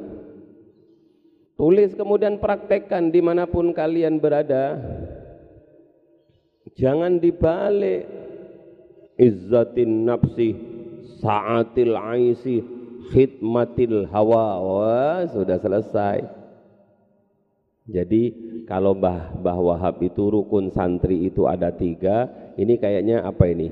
Tulis 1.58 1.94
kemudian 1.98 2.38
praktekkan 2.38 3.10
di 3.10 3.18
mana 3.18 3.50
pun 3.50 3.74
kalian 3.74 4.22
berada. 4.22 4.78
Jangan 6.78 7.18
dibalik. 7.18 8.06
Izzatin 9.14 10.06
nafsi 10.06 10.58
saatil 11.22 11.94
aisi 11.94 12.62
khidmatil 13.14 14.10
hawa. 14.10 14.58
Wah 14.58 15.22
sudah 15.30 15.54
selesai 15.62 16.43
jadi 17.84 18.32
kalau 18.64 18.96
Mbah, 18.96 19.44
Mbah 19.44 19.58
Wahab 19.60 20.00
itu 20.00 20.32
rukun 20.32 20.72
santri 20.72 21.28
itu 21.28 21.44
ada 21.44 21.68
tiga, 21.68 22.32
ini 22.56 22.80
kayaknya 22.80 23.20
apa 23.20 23.44
ini? 23.44 23.68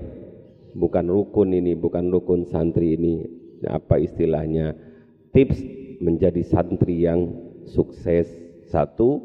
Bukan 0.76 1.08
rukun 1.08 1.56
ini, 1.56 1.72
bukan 1.72 2.12
rukun 2.12 2.44
santri 2.52 3.00
ini. 3.00 3.24
Apa 3.64 3.96
istilahnya? 3.96 4.76
Tips 5.32 5.56
menjadi 6.04 6.44
santri 6.44 7.08
yang 7.08 7.32
sukses. 7.72 8.28
Satu, 8.68 9.16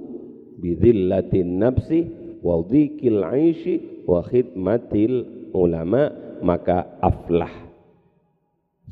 bidzillatin 0.60 1.60
nafsi 1.60 2.08
wa 2.40 2.64
dhikil 2.64 3.28
aishi 3.28 4.04
wa 4.08 4.24
khidmatil 4.24 5.52
ulama 5.52 6.16
maka 6.40 6.96
aflah. 7.04 7.52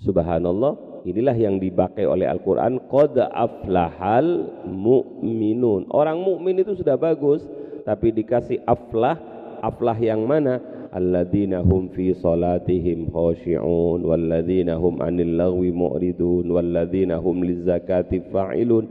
Subhanallah 0.03 0.94
inilah 1.05 1.37
yang 1.37 1.61
dipakai 1.61 2.09
oleh 2.09 2.25
Al-Quran 2.25 2.81
qad 2.89 3.13
aflahal 3.29 4.49
mu'minun. 4.65 5.87
Orang 5.93 6.25
mukmin 6.25 6.57
itu 6.57 6.73
sudah 6.73 6.97
bagus 6.97 7.45
tapi 7.85 8.09
dikasih 8.09 8.65
aflah 8.65 9.15
aflah 9.61 9.95
yang 10.01 10.25
mana? 10.25 10.73
Alladzina 10.95 11.59
hum 11.59 11.91
fi 11.91 12.15
salatihim 12.15 13.11
khashi'un 13.11 13.99
walladzina 14.01 14.79
hum 14.79 15.03
'anil 15.03 15.37
lagwi 15.37 15.69
mu'ridun 15.69 16.47
walladzina 16.49 17.21
hum 17.21 17.45
lizakati 17.45 18.25
fa'ilun. 18.31 18.85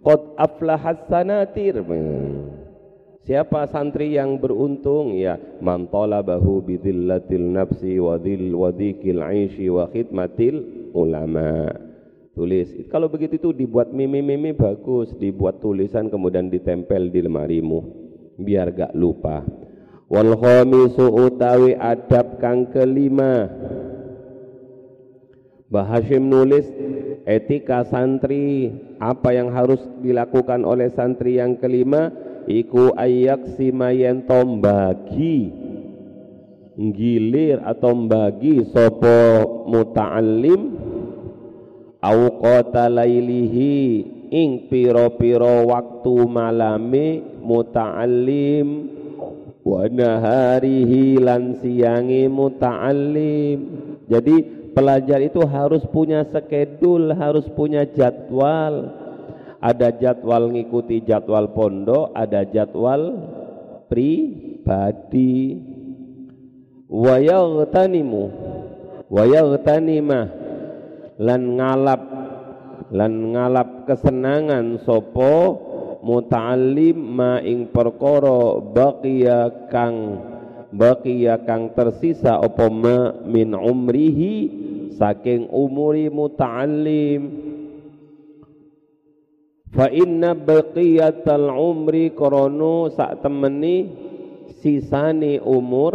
Qad 0.00 0.20
aflahas 0.40 1.04
sanatir. 1.10 1.84
Siapa 3.26 3.68
santri 3.68 4.16
yang 4.16 4.40
beruntung? 4.40 5.12
Ya 5.12 5.36
man 5.60 5.92
talabahu 5.92 6.64
bidzillatil 6.64 7.52
nafsi 7.52 8.00
wa 8.00 8.16
dzil 8.16 8.56
wa 8.56 8.72
dzikil 8.72 9.20
'aishi 9.20 9.68
wa 9.68 9.90
khidmatil 9.92 10.79
ulama 10.92 11.70
tulis. 12.34 12.70
Kalau 12.88 13.10
begitu 13.10 13.36
itu 13.36 13.50
dibuat 13.52 13.92
mimi-mimi 13.92 14.54
bagus 14.56 15.12
dibuat 15.18 15.60
tulisan 15.60 16.08
kemudian 16.08 16.48
ditempel 16.48 17.10
di 17.10 17.20
lemarimu 17.20 17.80
biar 18.40 18.72
gak 18.72 18.92
lupa. 18.96 19.44
Wal 20.10 20.34
khamisu 20.34 21.06
utawi 21.06 21.78
adab 21.78 22.42
kang 22.42 22.72
kelima. 22.74 23.46
Mbah 25.70 25.86
Hashim 25.86 26.26
nulis 26.26 26.66
etika 27.30 27.86
santri 27.86 28.74
apa 28.98 29.30
yang 29.30 29.54
harus 29.54 29.78
dilakukan 30.02 30.66
oleh 30.66 30.90
santri 30.90 31.38
yang 31.38 31.54
kelima? 31.62 32.10
Iku 32.50 32.90
ayak 32.98 33.54
simayen 33.54 34.26
tombagi. 34.26 35.54
Gilir 36.80 37.60
atau 37.60 37.92
bagi 38.08 38.64
sopo 38.72 39.44
muta'allim 39.68 40.79
au 42.00 42.20
qata 42.40 42.88
lailihi 42.88 43.76
ing 44.32 44.66
piro-piro 44.72 45.68
waktu 45.68 46.14
malame 46.24 47.20
muta'allim 47.44 48.68
wa 49.60 49.84
naharihi 49.84 51.20
lan 51.20 51.60
siyangi 51.60 52.24
muta'allim 52.28 53.58
jadi 54.10 54.60
pelajar 54.74 55.22
itu 55.22 55.42
harus 55.46 55.82
punya 55.86 56.26
skedul, 56.26 57.14
harus 57.14 57.46
punya 57.54 57.86
jadwal. 57.86 58.90
Ada 59.60 59.92
jadwal 59.92 60.50
ngikuti 60.56 61.04
jadwal 61.04 61.52
pondok, 61.52 62.16
ada 62.16 62.48
jadwal 62.48 63.12
pribadi. 63.92 65.60
Wa 66.90 67.22
yaghtanimu 67.22 68.22
wa 69.06 69.22
yaghtanimah 69.22 70.39
lan 71.20 71.60
ngalap 71.60 72.02
lan 72.96 73.36
ngalap 73.36 73.84
kesenangan 73.84 74.80
sopo 74.80 75.36
muta'allim 76.00 76.96
ma 76.96 77.44
ing 77.44 77.68
perkara 77.68 78.56
baqiya 78.56 79.68
kang 79.68 80.16
baqiya 80.72 81.44
kang 81.44 81.76
tersisa 81.76 82.40
apa 82.40 82.66
ma 82.72 83.12
min 83.28 83.52
umrihi 83.52 84.34
saking 84.96 85.48
umuri 85.52 86.08
muta'allim. 86.08 87.52
Fa 89.70 89.86
inna 89.86 90.34
baqiyatal 90.34 91.46
umri 91.52 92.10
krono 92.10 92.90
sak 92.90 93.22
temeni 93.22 93.86
sisane 94.58 95.38
umur 95.38 95.94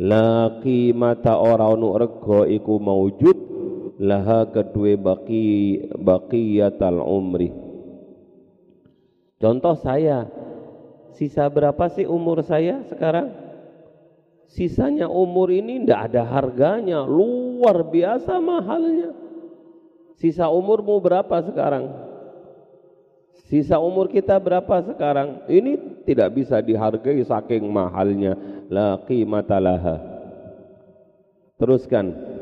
la 0.00 0.58
qimata 0.64 1.36
ora 1.36 1.68
ono 1.68 1.94
rega 2.00 2.48
iku 2.48 2.80
maujud 2.80 3.53
laha 4.00 4.50
kedue 4.50 4.98
baqi 4.98 5.46
baqiyatal 5.94 6.98
umri 6.98 7.54
contoh 9.38 9.76
saya 9.78 10.26
Sisa 11.14 11.46
berapa 11.46 11.86
sih 11.94 12.10
umur 12.10 12.42
saya 12.42 12.82
sekarang? 12.90 13.30
Sisanya 14.50 15.06
umur 15.06 15.50
ini 15.50 15.82
tidak 15.82 16.10
ada 16.10 16.22
harganya, 16.26 17.06
luar 17.06 17.86
biasa 17.86 18.38
mahalnya. 18.42 19.14
Sisa 20.18 20.50
umurmu 20.50 20.98
berapa 20.98 21.42
sekarang? 21.46 21.90
Sisa 23.46 23.78
umur 23.78 24.10
kita 24.10 24.38
berapa 24.42 24.82
sekarang? 24.90 25.46
Ini 25.46 26.02
tidak 26.02 26.34
bisa 26.34 26.58
dihargai 26.58 27.22
saking 27.22 27.62
mahalnya. 27.66 28.34
La 28.66 28.98
qimatalaha. 29.06 30.02
Teruskan. 31.62 32.33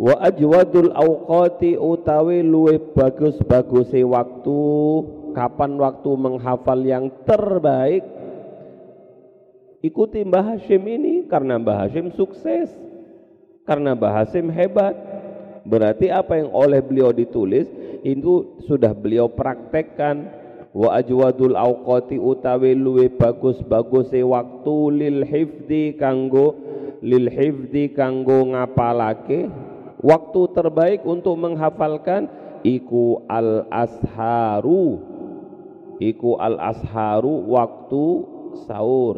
Wa 0.00 0.16
ajwadul 0.16 0.96
awqati 0.96 1.76
utawi 1.76 2.40
luwe 2.40 2.80
bagus-baguse 2.96 4.00
waktu 4.00 4.60
kapan 5.36 5.76
waktu 5.76 6.10
menghafal 6.16 6.80
yang 6.80 7.12
terbaik. 7.28 8.00
Ikuti 9.84 10.24
Mbah 10.24 10.56
Hashim 10.56 10.88
ini 10.88 11.28
karena 11.28 11.60
Mbah 11.60 11.84
Hashim 11.84 12.16
sukses 12.16 12.72
karena 13.68 13.92
Mbah 13.92 14.24
Hashim 14.24 14.48
hebat. 14.48 14.96
Berarti 15.68 16.08
apa 16.08 16.40
yang 16.40 16.48
oleh 16.56 16.80
beliau 16.80 17.12
ditulis 17.12 17.68
itu 18.00 18.56
sudah 18.64 18.96
beliau 18.96 19.28
praktekkan. 19.28 20.40
Wa 20.72 20.96
ajwadul 20.96 21.60
awqati 21.60 22.16
utawi 22.16 22.72
luwe 22.72 23.12
bagus-bagus 23.12 24.16
waktu 24.16 24.76
lil 24.96 25.28
hifdi 25.28 25.92
kanggo 26.00 26.56
lil 27.04 27.28
hifdi 27.28 27.92
kanggo 27.92 28.48
ngapalake 28.56 29.68
waktu 30.00 30.40
terbaik 30.56 31.00
untuk 31.04 31.36
menghafalkan 31.36 32.28
iku 32.64 33.24
al 33.28 33.68
asharu 33.70 35.00
iku 36.00 36.40
al 36.40 36.56
asharu 36.56 37.44
waktu 37.46 38.04
sahur. 38.66 39.16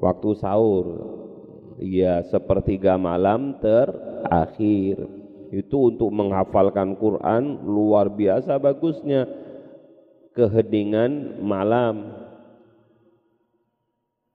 Waktu 0.00 0.30
sahur. 0.40 0.86
Ya 1.80 2.24
sepertiga 2.24 2.96
malam 2.96 3.60
terakhir. 3.60 5.04
Itu 5.50 5.90
untuk 5.90 6.14
menghafalkan 6.14 6.96
Quran 6.96 7.66
luar 7.66 8.08
biasa 8.08 8.56
bagusnya. 8.56 9.28
Keheningan 10.32 11.42
malam. 11.42 12.16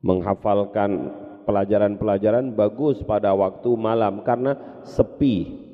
Menghafalkan 0.06 1.10
pelajaran-pelajaran 1.46 2.52
bagus 2.58 3.00
pada 3.06 3.32
waktu 3.32 3.70
malam 3.78 4.26
karena 4.26 4.82
sepi 4.84 5.66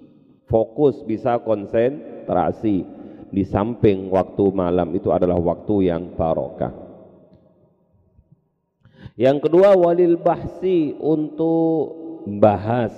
fokus 0.51 0.99
bisa 1.07 1.39
konsentrasi 1.39 2.83
di 3.31 3.43
samping 3.47 4.11
waktu 4.11 4.51
malam 4.51 4.91
itu 4.91 5.07
adalah 5.09 5.39
waktu 5.39 5.87
yang 5.87 6.11
barokah. 6.19 6.75
Yang 9.15 9.47
kedua 9.47 9.73
walil 9.79 10.19
bahsi 10.19 10.93
untuk 10.99 11.95
bahas. 12.27 12.91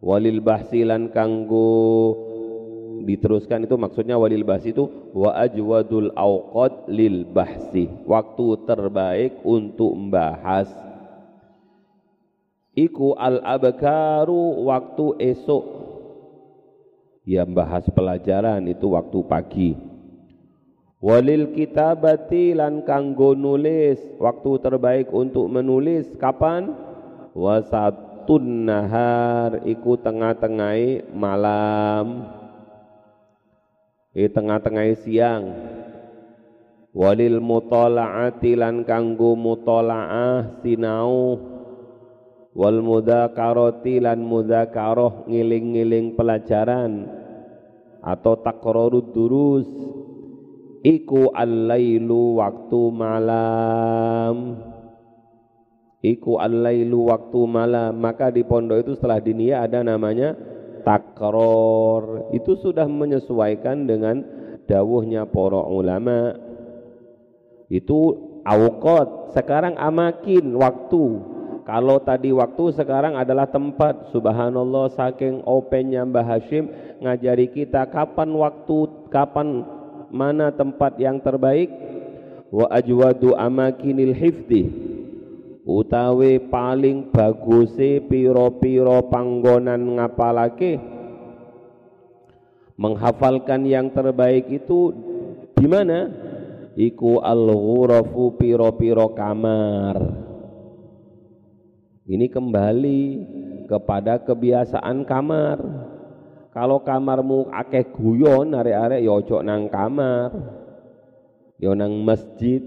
Walil 0.00 0.40
bahsi 0.40 0.80
lan 0.80 1.12
kanggo 1.12 2.16
diteruskan 3.04 3.64
itu 3.68 3.76
maksudnya 3.76 4.16
walil 4.16 4.44
bahsi 4.44 4.72
itu 4.72 4.88
wa 5.12 5.36
ajwadul 5.36 6.12
awqat 6.16 6.88
lil 6.88 7.28
bahsi. 7.28 7.88
Waktu 8.08 8.64
terbaik 8.64 9.44
untuk 9.44 9.92
membahas. 9.92 10.89
Iku 12.80 13.12
al 13.12 13.44
abkaru 13.44 14.64
waktu 14.64 15.36
esok. 15.36 15.64
Ya 17.28 17.44
bahas 17.44 17.84
pelajaran 17.92 18.64
itu 18.64 18.96
waktu 18.96 19.18
pagi. 19.28 19.70
Walil 21.00 21.52
kitabati 21.52 22.56
lan 22.56 22.80
kanggo 22.88 23.36
nulis. 23.36 24.00
Waktu 24.16 24.50
terbaik 24.64 25.12
untuk 25.12 25.52
menulis 25.52 26.08
kapan? 26.16 26.72
Wasatun 27.36 28.64
nahar 28.64 29.60
iku 29.68 30.00
tengah-tengah 30.00 31.12
malam. 31.12 32.32
I 34.16 34.24
tengah-tengah 34.32 34.88
siang. 35.04 35.44
Walil 36.96 37.44
mutalaati 37.44 38.56
lan 38.56 38.82
kanggo 38.88 39.36
mutalaah 39.36 40.58
sinau 40.64 41.59
wal 42.50 42.82
mudzakarati 42.82 44.02
lan 44.02 44.26
mudzakarah 44.26 45.26
ngiling-ngiling 45.30 46.18
pelajaran 46.18 47.06
atau 48.00 48.34
takrorud 48.40 49.12
durus. 49.12 49.68
Iku 50.80 51.36
al-lailu 51.36 52.40
waktu 52.40 52.82
malam. 52.88 54.36
Iku 56.00 56.40
al-lailu 56.40 57.12
waktu 57.12 57.40
malam. 57.44 58.00
Maka 58.00 58.32
di 58.32 58.40
pondok 58.40 58.88
itu 58.88 58.92
setelah 58.96 59.20
dinia 59.20 59.60
ada 59.60 59.84
namanya 59.84 60.32
takror. 60.80 62.32
Itu 62.32 62.56
sudah 62.56 62.88
menyesuaikan 62.88 63.84
dengan 63.84 64.24
dawuhnya 64.64 65.28
para 65.28 65.60
ulama. 65.68 66.32
Itu 67.68 68.16
awqat. 68.48 69.36
Sekarang 69.36 69.76
amakin 69.76 70.56
waktu 70.56 71.29
kalau 71.70 72.02
tadi 72.02 72.34
waktu 72.34 72.74
sekarang 72.74 73.14
adalah 73.14 73.46
tempat. 73.46 74.10
Subhanallah 74.10 74.90
saking 74.90 75.46
opennya 75.46 76.02
Mbah 76.02 76.26
Hashim 76.26 76.66
Ngajari 76.98 77.46
kita 77.54 77.86
kapan 77.86 78.34
waktu 78.34 79.06
Kapan 79.06 79.62
mana 80.10 80.50
tempat 80.50 80.98
yang 80.98 81.22
terbaik. 81.22 81.70
Wa 82.50 82.66
ajwadu 82.74 83.38
amakinil 83.38 84.10
hifdi 84.18 84.66
Utawi 85.62 86.42
paling 86.50 87.14
baguse 87.14 88.02
piro-piro 88.02 89.06
panggonan 89.06 89.94
ngapalake. 89.94 90.82
Menghafalkan 92.74 93.62
yang 93.62 93.94
terbaik 93.94 94.50
itu 94.50 94.90
di 95.54 95.70
mana? 95.70 96.10
Iku 96.74 97.22
al-ghurafu 97.22 98.34
piro-piro 98.34 99.14
kamar 99.14 100.29
ini 102.10 102.26
kembali 102.26 103.02
kepada 103.70 104.18
kebiasaan 104.26 105.06
kamar. 105.06 105.62
Kalau 106.50 106.82
kamarmu 106.82 107.54
akeh 107.54 107.94
guyon 107.94 108.50
arek-arek 108.50 109.06
ya 109.06 109.14
ojo 109.14 109.38
nang 109.46 109.70
kamar. 109.70 110.34
Ya 111.62 111.70
nang 111.78 112.02
masjid. 112.02 112.58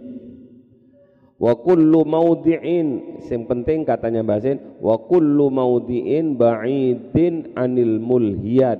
wa 1.43 1.59
kullu 1.59 2.07
maudhi'in 2.07 3.19
sing 3.27 3.43
penting 3.43 3.83
katanya 3.83 4.23
bahasin 4.23 4.63
wa 4.79 4.95
kullu 4.95 5.51
maudhi'in 5.51 6.39
ba'idin 6.39 7.51
anil 7.59 7.99
mulhiyat 7.99 8.79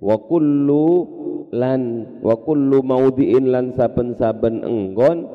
wa 0.00 0.16
kullu 0.16 0.88
lan 1.52 2.08
wa 2.24 2.40
kullu 2.40 2.80
maudhi'in 2.80 3.52
lan 3.52 3.68
saben-saben 3.76 4.64
enggon 4.64 5.28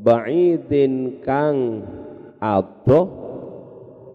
ba'idin 0.00 1.20
kang 1.20 1.84
adoh 2.40 3.17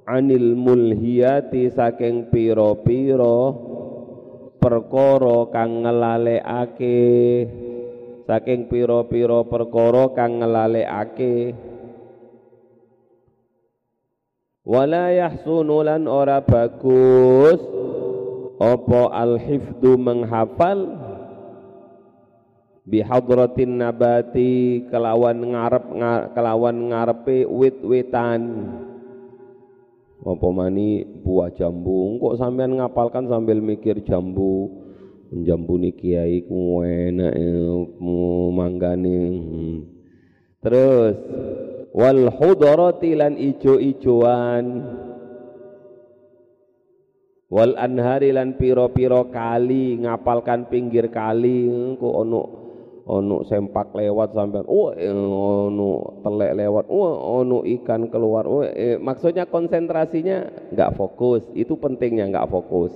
anil 0.04 0.56
mulhiyati 0.60 1.72
saking 1.72 2.28
pira-pira 2.28 3.56
perkara 4.60 5.38
kang 5.52 5.84
ngelalekake. 5.84 7.04
Saking 8.24 8.72
pira-pira 8.72 9.44
perkara 9.44 10.04
kang 10.16 10.40
ngelalekake. 10.40 11.56
Wala 14.64 15.12
yahsunu 15.12 15.84
lan 15.84 16.08
ora 16.08 16.40
bagus. 16.40 17.60
Apa 18.64 19.12
al-hifdu 19.12 20.00
menghafal? 20.00 20.88
Bihadratin 22.84 23.80
nabati 23.80 24.88
kelawan 24.92 25.56
ngarep 25.56 25.86
kelawan 26.36 26.92
ngarepe 26.92 27.48
wit-witan 27.48 28.44
apa 30.24 30.48
mani 30.56 31.04
buah 31.04 31.52
jambu? 31.52 32.16
Kok 32.24 32.40
sampean 32.40 32.80
ngapalkan 32.80 33.28
sambil 33.28 33.60
mikir 33.60 34.00
jambu. 34.08 34.72
Ni 35.34 35.90
kiai 35.98 36.46
ku 36.46 36.86
enak 36.86 37.34
mu 37.98 38.54
manggane 38.54 39.18
hmm. 39.34 39.78
terus 40.62 41.18
wal 41.90 42.30
hudarati 42.30 43.18
lan 43.18 43.36
ijo-ijoan. 43.36 44.66
Wal 47.50 47.74
anhari 47.78 48.30
lan 48.34 48.58
piro-piro 48.58 49.30
kali 49.34 50.02
ngapalkan 50.06 50.70
pinggir 50.70 51.10
kali. 51.10 51.70
Kok 51.98 52.14
ono 52.14 52.63
ono 53.04 53.44
sempak 53.44 53.92
lewat 53.92 54.32
sampean 54.32 54.64
oh 54.68 54.96
ono 54.96 56.24
telek 56.24 56.56
lewat 56.56 56.86
oh 56.88 57.44
ono 57.44 57.68
ikan 57.80 58.08
keluar 58.08 58.48
oh 58.48 58.64
eh, 58.64 58.96
maksudnya 58.96 59.44
konsentrasinya 59.44 60.72
nggak 60.72 60.96
fokus 60.96 61.44
itu 61.52 61.76
pentingnya 61.76 62.32
nggak 62.32 62.48
fokus 62.48 62.96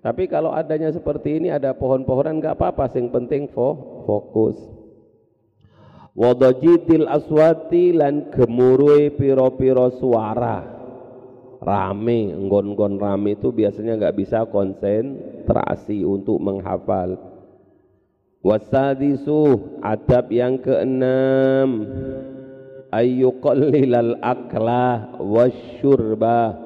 tapi 0.00 0.32
kalau 0.32 0.48
adanya 0.56 0.88
seperti 0.88 1.36
ini 1.36 1.52
ada 1.52 1.76
pohon-pohonan 1.76 2.40
nggak 2.40 2.56
apa-apa, 2.56 2.88
yang 2.96 3.12
penting 3.12 3.52
fo, 3.52 3.76
fokus. 4.08 4.56
Wadajitil 6.16 7.04
aswati 7.04 7.92
lan 7.92 8.32
gemurui 8.32 9.12
piro-piro 9.12 9.92
suara. 10.00 10.80
Rame, 11.60 12.32
nggon-nggon 12.32 12.96
rame 12.96 13.36
itu 13.36 13.52
biasanya 13.52 14.00
nggak 14.00 14.16
bisa 14.16 14.48
konsentrasi 14.48 16.00
untuk 16.08 16.40
menghafal. 16.40 17.29
Wasadisu 18.40 19.60
adab 19.84 20.32
yang 20.32 20.56
keenam. 20.64 21.84
Ayyuqallilal 22.88 24.16
akla 24.24 25.12
wasyurba. 25.20 26.56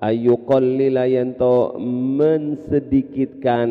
Ayuqallila 0.00 1.04
yanto 1.04 1.76
mensedikitkan. 1.76 3.70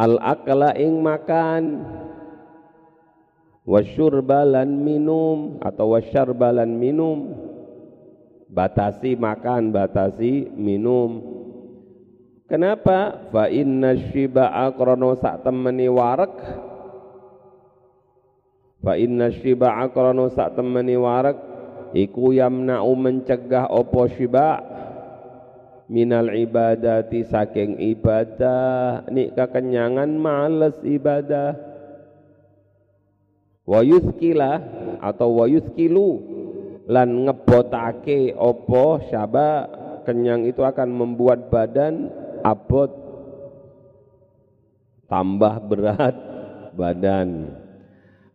Al 0.00 0.16
akla 0.24 0.72
ing 0.80 1.04
makan. 1.04 1.84
Wasyurbalan 3.68 4.72
minum 4.72 5.60
atau 5.60 6.00
wasyarbalan 6.00 6.72
minum. 6.72 7.36
Batasi 8.48 9.20
makan 9.20 9.68
batasi 9.68 10.48
minum 10.56 11.41
kenapa? 12.52 13.32
Fa 13.32 13.48
inna 13.48 13.96
syiba'a 13.96 14.76
krono 14.76 15.16
sak 15.16 15.40
temeni 15.40 15.88
warak 15.88 16.36
fa 18.84 18.92
inna 19.00 19.32
syiba'a 19.32 19.88
krono 19.88 20.28
sak 20.28 20.60
temeni 20.60 21.00
warak 21.00 21.40
iku 21.96 22.36
yamna'u 22.36 22.92
mencegah 22.92 23.72
opo 23.72 24.04
syiba 24.12 24.60
minal 25.92 26.32
ibadati 26.32 27.28
saking 27.28 27.76
ibadah. 27.76 29.04
Nik 29.12 29.36
kekenyangan 29.36 30.10
males 30.16 30.76
ibadah. 30.80 31.52
Wa 33.68 33.84
yuskila 33.84 34.58
atau 35.04 35.38
wa 35.38 35.46
yuskilu 35.46 36.10
lan 36.88 37.28
ngebotake 37.28 38.32
opo 38.32 39.04
syaba. 39.12 39.80
Kenyang 40.02 40.50
itu 40.50 40.66
akan 40.66 40.90
membuat 40.90 41.46
badan 41.46 42.10
abot 42.42 42.90
tambah 45.06 45.54
berat 45.66 46.16
badan. 46.74 47.52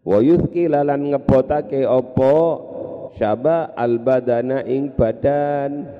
Wa 0.08 0.24
yuskila 0.24 0.88
lan 0.88 1.12
ngebotake 1.12 1.84
opo 1.84 2.36
syaba 3.20 3.76
al 3.76 4.00
badana 4.00 4.63
ing 4.63 4.96
badan. 4.96 5.91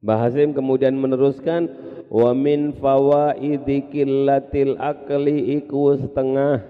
Bahasim 0.00 0.56
kemudian 0.56 0.96
meneruskan 0.96 1.68
wa 2.08 2.32
min 2.32 2.72
fawaidi 2.72 3.84
qillatil 3.92 4.80
akli 4.80 5.60
iku 5.60 5.92
setengah 6.00 6.64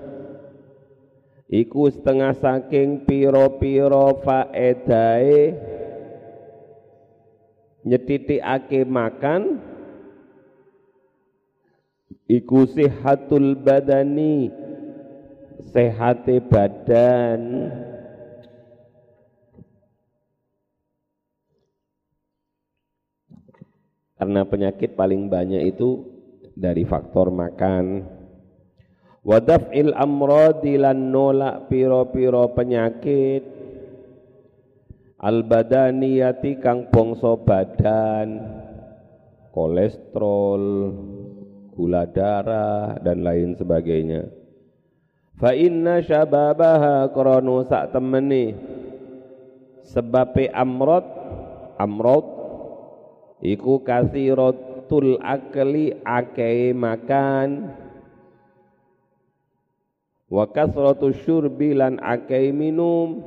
iku 1.50 1.90
setengah 1.90 2.34
saking 2.38 3.06
piro-piro 3.06 4.18
faedae 4.22 5.54
nyetitikake 7.84 8.84
makan. 8.84 9.60
Iku 12.30 12.68
sihatul 12.70 13.58
badani. 13.58 14.52
Sehati 15.70 16.40
badan. 16.40 17.40
Karena 24.20 24.44
penyakit 24.44 25.00
paling 25.00 25.32
banyak 25.32 25.64
itu 25.72 26.04
dari 26.52 26.84
faktor 26.84 27.32
makan. 27.32 28.04
Wadaf'il 29.20 29.92
amradi 29.96 30.80
lan 30.80 31.12
nolak 31.12 31.68
piro-piro 31.68 32.52
penyakit 32.56 33.59
al 35.20 35.44
badaniyati 35.44 36.56
kang 36.64 36.88
bongso 36.88 37.36
badan 37.44 38.40
kolesterol 39.52 40.64
gula 41.76 42.08
darah 42.08 42.96
dan 43.04 43.20
lain 43.20 43.52
sebagainya. 43.56 44.32
Fa 45.36 45.56
inna 45.56 46.00
syababaha 46.04 47.08
kronu 47.12 47.64
sak 47.64 47.92
temeni 47.92 48.52
sebabe 49.84 50.48
amrot 50.52 51.04
amrot 51.80 52.26
iku 53.40 53.80
kasiratul 53.80 55.20
akli 55.20 55.96
akei 56.04 56.76
makan. 56.76 57.76
Wa 60.30 60.46
kasratu 60.46 61.10
syurbi 61.10 61.74
lan 61.74 61.98
akei 61.98 62.54
minum 62.54 63.18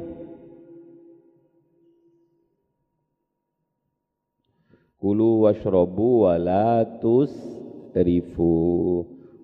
kulu 5.04 5.44
washrabu 5.44 6.24
wa 6.24 6.40
la 6.40 6.88
tusrifu. 7.04 8.56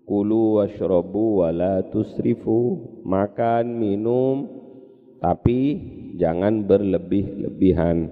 Kulu 0.08 0.64
washrabu 0.64 1.44
wala 1.44 1.84
tusrifu. 1.92 2.80
Makan 3.04 3.76
minum 3.76 4.48
tapi 5.20 5.76
jangan 6.16 6.64
berlebih-lebihan. 6.64 8.08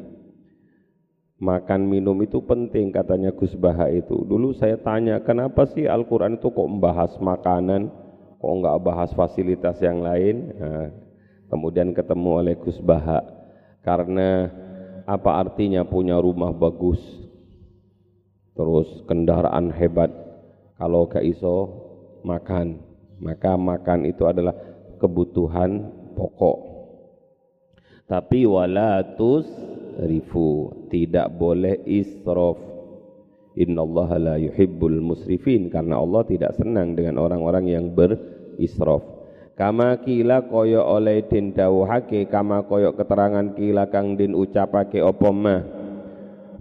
Makan 1.39 1.87
minum 1.87 2.19
itu 2.19 2.43
penting 2.43 2.91
katanya 2.91 3.31
Gus 3.31 3.55
Baha 3.55 3.87
itu. 3.95 4.27
Dulu 4.27 4.51
saya 4.51 4.75
tanya 4.83 5.23
kenapa 5.23 5.71
sih 5.71 5.87
Al-Quran 5.87 6.35
itu 6.35 6.51
kok 6.51 6.67
membahas 6.67 7.15
makanan? 7.21 7.87
Kok 8.43 8.53
enggak 8.59 8.81
bahas 8.83 9.13
fasilitas 9.15 9.79
yang 9.79 10.03
lain? 10.03 10.51
Nah, 10.57 10.89
kemudian 11.47 11.95
ketemu 11.95 12.41
oleh 12.43 12.57
Gus 12.57 12.81
Baha. 12.81 13.21
Karena 13.85 14.49
apa 15.05 15.39
artinya 15.39 15.85
punya 15.85 16.17
rumah 16.17 16.49
bagus 16.51 16.99
terus 18.57 18.89
kendaraan 19.05 19.69
hebat 19.69 20.09
kalau 20.81 21.05
gak 21.05 21.23
iso 21.23 21.69
makan. 22.25 22.81
Maka 23.17 23.57
makan 23.57 24.05
itu 24.05 24.25
adalah 24.29 24.53
kebutuhan 25.01 25.89
pokok. 26.13 26.57
Tapi 28.05 28.45
walatus 28.45 29.45
rifu, 30.05 30.69
tidak 30.89 31.33
boleh 31.33 31.81
israf. 31.85 32.57
Allah 33.57 34.09
la 34.21 34.35
yuhibbul 34.37 35.01
musrifin 35.01 35.73
karena 35.73 35.97
Allah 35.97 36.21
tidak 36.29 36.53
senang 36.61 36.93
dengan 36.93 37.17
orang-orang 37.17 37.65
yang 37.65 37.89
ber, 37.89 38.13
israf 38.61 39.01
kama 39.57 39.97
kila 40.05 40.45
kaya 40.45 40.85
oleh 40.85 41.25
den 41.25 41.49
dawuhake 41.57 42.29
kama 42.29 42.61
kaya 42.69 42.93
keterangan 42.93 43.57
kila 43.57 43.89
kang 43.89 44.13
den 44.13 44.37
ucapake 44.37 45.01
apa 45.01 45.29
mah 45.33 45.59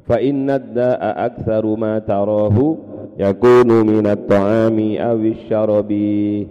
fa 0.07 0.23
inna 0.23 0.63
da'a 0.63 1.27
aktsaru 1.27 1.75
ma 1.75 1.99
tarahu 1.99 2.79
yakunu 3.19 3.83
minat 3.83 4.25
ta'ami 4.31 5.03
awis 5.03 5.43
syarabi 5.51 6.47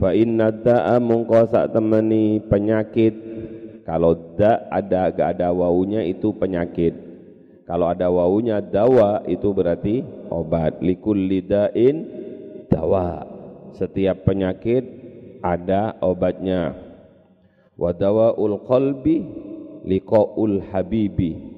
fa 0.00 0.12
inna 0.12 0.52
da'a 0.52 0.96
mungko 1.00 1.44
sak 1.48 1.76
temeni 1.76 2.40
penyakit. 2.44 3.32
Kalau 3.84 4.14
da 4.38 4.70
ada 4.70 5.10
gak 5.10 5.40
ada 5.40 5.50
wawunya 5.50 6.06
itu 6.06 6.30
penyakit. 6.30 6.94
Kalau 7.66 7.90
ada 7.90 8.06
wawunya 8.06 8.62
dawa 8.62 9.26
itu 9.26 9.50
berarti 9.50 10.06
obat. 10.30 10.78
Likul 10.78 11.26
lidain 11.26 12.06
dawa. 12.70 13.26
Setiap 13.74 14.22
penyakit 14.22 14.86
ada 15.42 15.98
obatnya. 15.98 16.70
Wadawaul 17.74 18.62
qalbi 18.62 19.26
liqaul 19.82 20.70
habibi 20.70 21.49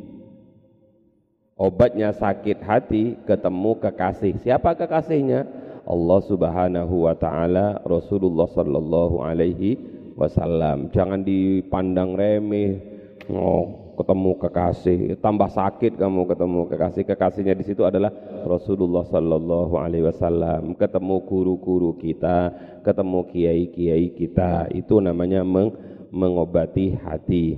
obatnya 1.62 2.10
sakit 2.10 2.58
hati 2.66 3.14
ketemu 3.22 3.78
kekasih 3.78 4.34
siapa 4.42 4.74
kekasihnya 4.74 5.46
Allah 5.86 6.20
Subhanahu 6.26 7.06
wa 7.06 7.14
taala 7.14 7.78
Rasulullah 7.86 8.50
sallallahu 8.50 9.22
alaihi 9.22 9.78
wasallam 10.18 10.90
jangan 10.90 11.22
dipandang 11.22 12.18
remeh 12.18 12.82
oh 13.30 13.82
ketemu 13.92 14.30
kekasih, 14.40 14.98
tambah 15.20 15.48
sakit 15.52 16.00
kamu 16.00 16.26
ketemu 16.26 16.60
kekasih. 16.68 17.02
Kekasihnya 17.06 17.54
di 17.54 17.64
situ 17.64 17.84
adalah 17.84 18.10
Rasulullah 18.44 19.04
sallallahu 19.06 19.74
alaihi 19.76 20.08
wasallam. 20.08 20.74
Ketemu 20.74 21.16
guru-guru 21.28 21.94
kita, 22.00 22.50
ketemu 22.82 23.28
kiai-kiai 23.28 24.06
kita. 24.16 24.72
Itu 24.72 24.98
namanya 24.98 25.44
meng 25.44 25.76
mengobati 26.12 26.96
hati. 26.98 27.56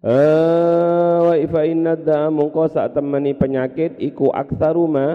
Eh, 0.00 1.16
wa 1.20 1.36
ifa 1.36 1.60
inna 1.68 1.92
da 1.92 2.32
mungko 2.32 2.64
sak 2.72 2.96
temani 2.96 3.36
penyakit 3.36 4.00
iku 4.00 4.32
aksaru 4.32 4.88
ma 4.88 5.12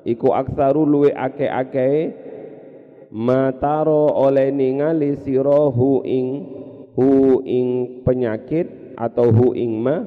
iku 0.00 0.32
aksaru 0.32 0.88
luwe 0.88 1.12
ake-ake 1.12 2.08
mataro 3.12 4.08
oleh 4.16 4.48
ningali 4.48 5.20
sirohu 5.20 6.00
ing 6.08 6.26
hu 6.96 7.44
ing 7.44 8.00
penyakit 8.00 8.96
atau 8.96 9.28
hu 9.28 9.52
ing 9.52 9.76
ma 9.84 10.00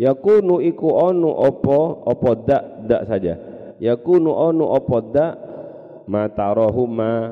yakunu 0.00 0.64
iku 0.64 0.88
onu 0.88 1.28
opo 1.36 2.00
opo 2.00 2.32
dak 2.48 2.88
dak 2.88 3.04
saja. 3.12 3.36
Yakunu 3.76 4.32
onu 4.32 4.72
opo 4.72 5.04
dak 5.12 5.36
matarohu 6.08 6.88
ma 6.88 7.28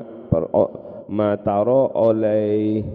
mataro 1.09 1.89
oleh 1.89 2.85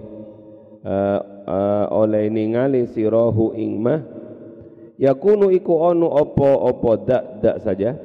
uh, 0.86 1.39
uh, 1.51 1.86
oleh 1.90 2.30
ningali 2.30 2.86
sirohu 2.94 3.59
ing 3.59 3.82
ma 3.82 3.98
yakunu 4.94 5.51
iku 5.51 5.90
onu 5.90 6.07
opo 6.07 6.46
opo 6.70 6.94
dak 7.03 7.42
dak 7.42 7.59
saja. 7.66 7.98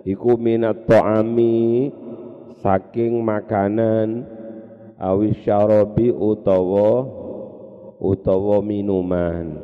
Iku 0.00 0.40
minat 0.40 0.88
to'ami 0.88 1.92
saking 2.64 3.20
makanan 3.20 4.24
awis 4.96 5.36
syarobi 5.44 6.08
utawa 6.08 7.04
utawa 8.00 8.64
minuman. 8.64 9.60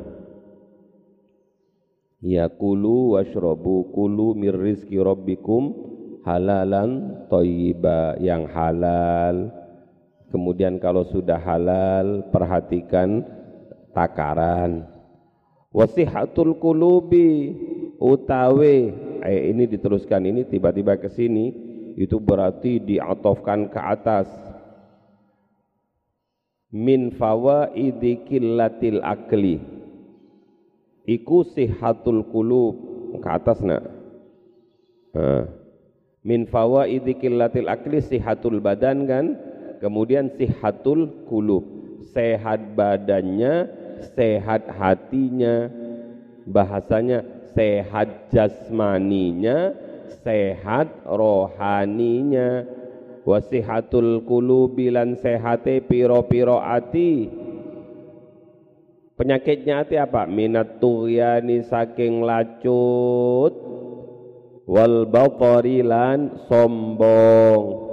Ya 2.21 2.49
kulu 2.49 3.17
washrabu 3.17 3.89
kulu 3.93 4.37
mir 4.37 4.53
rizki 4.53 4.97
rabbikum 4.97 5.73
halalan 6.21 7.25
thayyiba 7.29 8.17
yang 8.21 8.45
halal 8.49 9.49
kemudian 10.31 10.79
kalau 10.79 11.07
sudah 11.07 11.39
halal 11.39 12.27
perhatikan 12.31 13.23
takaran. 13.95 14.85
Wasihatul 15.71 16.57
kulubi 16.57 17.53
utawe 17.99 18.75
eh, 19.25 19.41
ini 19.51 19.67
diteruskan 19.67 20.23
ini 20.25 20.47
tiba-tiba 20.47 20.95
ke 20.97 21.11
sini 21.11 21.53
itu 21.97 22.17
berarti 22.21 22.77
diatofkan 22.81 23.73
ke 23.73 23.79
atas. 23.81 24.29
Min 26.69 27.15
fawaidi 27.15 28.27
killatil 28.27 29.01
akli. 29.01 29.57
Iku 31.07 31.47
sihatul 31.47 32.27
qulub 32.27 32.75
ke 33.23 33.29
atas 33.31 33.63
nak? 33.63 33.87
Min 36.27 36.43
fawaidi 36.51 37.15
killatil 37.15 37.71
akli 37.71 38.03
sihatul 38.03 38.59
badan 38.59 39.07
kan 39.07 39.25
kemudian 39.79 40.33
sihatul 40.35 41.25
qulub. 41.25 41.65
Sehat 42.13 42.77
badannya 42.77 43.69
sehat 44.15 44.69
hatinya. 44.71 45.69
Bahasanya 46.47 47.23
sehat 47.51 48.31
jasmaninya 48.31 49.87
sehat 50.27 51.07
rohaninya. 51.07 52.67
Wasihatul 53.27 54.23
qulubi 54.23 54.87
lan 54.87 55.19
sehate 55.19 55.83
piro-piro 55.83 56.63
ati. 56.63 57.27
Penyakitnya 59.19 59.83
ati 59.83 59.99
apa? 59.99 60.23
Minat 60.27 60.79
tughyani 60.79 61.63
saking 61.67 62.23
lacut. 62.23 63.51
Wal 64.67 65.07
lan 65.83 66.43
sombong 66.47 67.86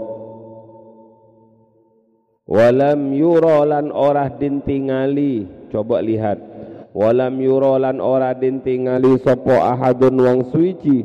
walam 2.45 3.12
yura 3.12 3.64
lan 3.64 3.88
ora 3.92 4.28
dintingali. 4.28 5.68
Coba 5.72 6.05
lihat. 6.05 6.38
Walam 6.95 7.42
yura 7.42 7.80
lan 7.80 7.99
ora 7.99 8.30
dintingali 8.36 9.18
sapa 9.18 9.74
ahadun 9.74 10.14
wong 10.20 10.40
suci. 10.55 11.03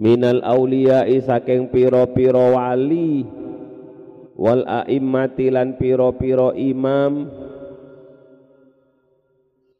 Minal 0.00 0.40
auliya'i 0.40 1.20
saking 1.20 1.68
piro-piro 1.68 2.56
wali. 2.56 3.26
Wal 4.40 4.64
a'immati 4.64 5.52
lan 5.52 5.76
piro-piro 5.76 6.56
imam. 6.56 7.28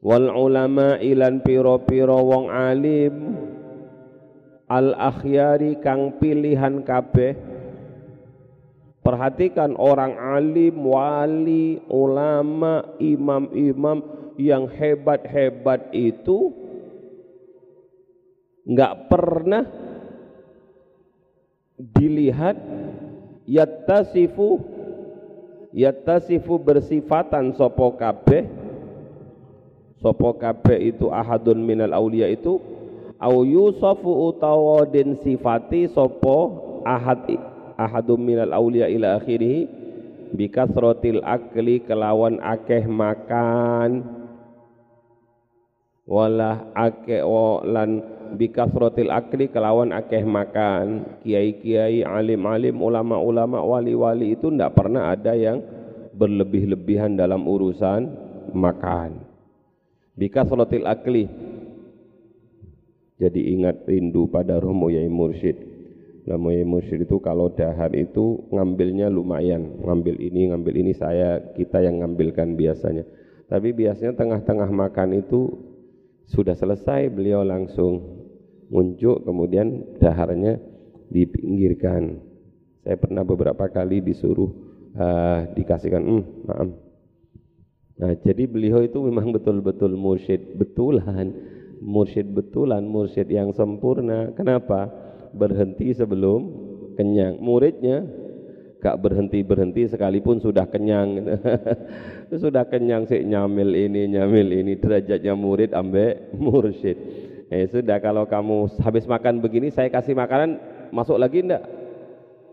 Wal 0.00 0.26
ulama 0.32 1.00
ilan 1.00 1.40
piro-piro 1.40 2.20
wong 2.20 2.52
alim. 2.52 3.14
Al 4.68 4.92
akhyari 4.96 5.80
kang 5.80 6.20
pilihan 6.20 6.84
kabeh 6.84 7.49
perhatikan 9.01 9.76
orang 9.80 10.16
alim 10.16 10.76
wali 10.84 11.80
ulama 11.88 12.84
imam-imam 13.01 14.05
yang 14.36 14.68
hebat-hebat 14.68 15.92
itu 15.92 16.53
nggak 18.68 18.94
pernah 19.09 19.64
dilihat 21.80 22.61
yattasifu 23.48 24.61
yattasifu 25.72 26.61
bersifatan 26.61 27.57
sopo 27.57 27.96
kabeh. 27.96 28.46
Sopo 30.01 30.32
kabeh 30.32 30.96
itu 30.96 31.12
ahadun 31.12 31.61
minal 31.61 31.92
aulia 31.92 32.24
itu 32.24 32.57
au 33.20 33.44
yusafu 33.44 34.32
utawa 34.32 34.88
den 34.88 35.20
sifati 35.20 35.92
sopo 35.92 36.36
ahad 36.88 37.28
ahadun 37.80 38.20
minal 38.20 38.52
aulia 38.52 38.84
ila 38.92 39.16
akhirih 39.16 39.64
bikasrotil 40.36 41.24
akli 41.24 41.82
kelawan 41.82 42.38
akeh 42.42 42.84
makan. 42.86 44.04
Walah 46.10 46.74
akeh 46.74 47.22
lan 47.66 48.02
bikasrotil 48.34 49.10
akli 49.10 49.48
kelawan 49.48 49.94
akeh 49.94 50.22
makan. 50.26 51.06
Kiai-kiai 51.22 52.02
alim-alim 52.02 52.76
ulama-ulama 52.78 53.62
wali-wali 53.62 54.34
itu 54.34 54.50
tidak 54.50 54.74
pernah 54.74 55.14
ada 55.14 55.34
yang 55.34 55.62
berlebih-lebihan 56.14 57.14
dalam 57.14 57.46
urusan 57.46 58.10
makan. 58.52 59.22
Bikasrotil 60.18 60.84
akli. 60.84 61.24
Jadi 63.20 63.52
ingat 63.52 63.84
rindu 63.84 64.32
pada 64.32 64.56
roh 64.56 64.72
moyai 64.72 65.04
mursyid 65.04 65.69
moyai 66.36 66.66
mursyid 66.66 67.08
itu 67.08 67.16
kalau 67.18 67.50
dahar 67.50 67.90
itu 67.96 68.44
ngambilnya 68.52 69.08
lumayan. 69.08 69.80
Ngambil 69.82 70.20
ini 70.20 70.52
ngambil 70.52 70.74
ini 70.76 70.92
saya 70.94 71.40
kita 71.56 71.82
yang 71.82 72.04
ngambilkan 72.04 72.54
biasanya. 72.54 73.06
Tapi 73.50 73.74
biasanya 73.74 74.14
tengah-tengah 74.14 74.70
makan 74.70 75.18
itu 75.18 75.58
sudah 76.30 76.54
selesai 76.54 77.10
beliau 77.10 77.42
langsung 77.42 78.22
muncul 78.70 79.18
kemudian 79.26 79.98
daharnya 79.98 80.62
dipinggirkan. 81.10 82.22
Saya 82.86 82.96
pernah 82.96 83.26
beberapa 83.26 83.66
kali 83.66 83.98
disuruh 83.98 84.48
uh, 84.94 85.50
dikasihkan 85.58 86.02
mm, 86.06 86.22
maaf. 86.46 86.70
Nah 88.00 88.12
jadi 88.22 88.48
beliau 88.48 88.80
itu 88.80 88.96
memang 89.02 89.34
betul-betul 89.34 89.98
mursyid 89.98 90.56
betulan. 90.56 91.34
Mursyid 91.80 92.30
betulan 92.30 92.86
mursyid 92.86 93.28
yang 93.28 93.52
sempurna. 93.52 94.32
Kenapa 94.38 95.09
berhenti 95.34 95.94
sebelum 95.94 96.40
kenyang. 96.94 97.38
Muridnya 97.38 98.04
gak 98.80 98.96
berhenti-berhenti 99.00 99.92
sekalipun 99.92 100.40
sudah 100.40 100.64
kenyang. 100.68 101.20
Sudah 102.30 102.62
kenyang 102.62 103.10
sih 103.10 103.26
nyamil 103.26 103.74
ini 103.74 104.06
nyamil 104.06 104.54
ini. 104.54 104.78
Derajatnya 104.78 105.34
murid 105.34 105.74
ambek 105.74 106.30
mursyid. 106.38 106.94
Eh 107.50 107.66
sudah 107.66 107.98
kalau 107.98 108.22
kamu 108.30 108.70
habis 108.78 109.02
makan 109.10 109.42
begini 109.42 109.74
saya 109.74 109.90
kasih 109.90 110.14
makanan 110.14 110.62
masuk 110.94 111.18
lagi 111.18 111.42
ndak? 111.42 111.66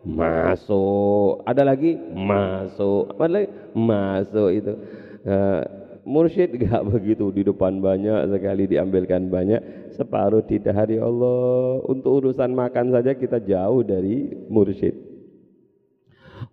Masuk. 0.02 1.46
Ada 1.46 1.62
lagi? 1.62 1.94
Masuk. 2.18 3.14
Ada 3.14 3.30
lagi? 3.30 3.50
Masuk 3.78 4.50
itu. 4.50 4.74
Uh, 5.22 5.62
mursyid 6.08 6.56
gak 6.64 6.88
begitu 6.88 7.28
di 7.36 7.44
depan 7.44 7.84
banyak 7.84 8.32
sekali 8.32 8.64
diambilkan 8.72 9.28
banyak 9.28 9.92
separuh 10.00 10.42
tidak 10.48 10.74
hari 10.74 10.98
Allah. 10.98 11.84
Untuk 11.84 12.24
urusan 12.24 12.56
makan 12.56 12.96
saja 12.96 13.12
kita 13.12 13.44
jauh 13.44 13.84
dari 13.84 14.32
mursyid. 14.48 14.96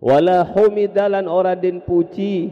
Wala 0.03 0.43
humidalan 0.43 1.25
ora 1.31 1.55
den 1.55 1.79
puji. 1.79 2.51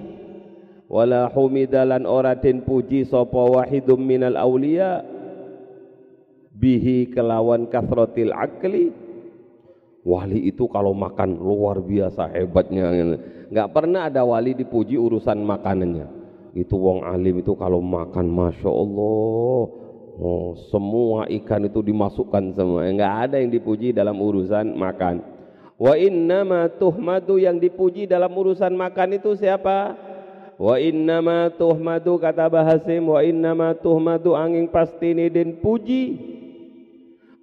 Wala 0.87 1.27
humidalan 1.27 2.07
ora 2.07 2.39
den 2.39 2.63
puji 2.63 3.03
sapa 3.03 3.35
wahidum 3.35 3.99
minal 3.99 4.39
aulia 4.39 5.03
bihi 6.55 7.11
kelawan 7.11 7.67
kasratil 7.67 8.31
akli. 8.31 8.95
Wali 10.03 10.51
itu 10.51 10.67
kalau 10.67 10.91
makan 10.91 11.39
luar 11.39 11.79
biasa 11.79 12.31
hebatnya. 12.35 12.91
Nggak 13.47 13.71
pernah 13.71 14.11
ada 14.11 14.27
wali 14.27 14.51
dipuji 14.51 14.99
urusan 14.99 15.39
makanannya 15.39 16.22
itu 16.53 16.77
wong 16.77 17.01
alim 17.01 17.41
itu 17.41 17.53
kalau 17.57 17.81
makan 17.81 18.29
masya 18.29 18.69
Allah 18.69 19.61
oh, 20.21 20.53
semua 20.69 21.25
ikan 21.27 21.65
itu 21.65 21.81
dimasukkan 21.81 22.53
semua 22.53 22.85
nggak 22.85 23.13
ada 23.29 23.35
yang 23.41 23.49
dipuji 23.49 23.89
dalam 23.89 24.17
urusan 24.21 24.77
makan 24.77 25.33
Wa 25.83 25.97
innama 25.97 26.69
tuhmadu 26.69 27.41
yang 27.41 27.57
dipuji 27.57 28.05
dalam 28.05 28.29
urusan 28.31 28.71
makan 28.77 29.17
itu 29.17 29.33
siapa? 29.35 29.97
Wa 30.55 30.77
innama 30.77 31.49
tuhmadu 31.49 32.21
kata 32.21 32.47
Bahasim 32.47 33.09
wa 33.09 33.19
innama 33.19 33.73
tuhmadu 33.75 34.37
angin 34.37 34.69
pasti 34.71 35.17
ni 35.17 35.27
den 35.33 35.59
puji. 35.59 36.03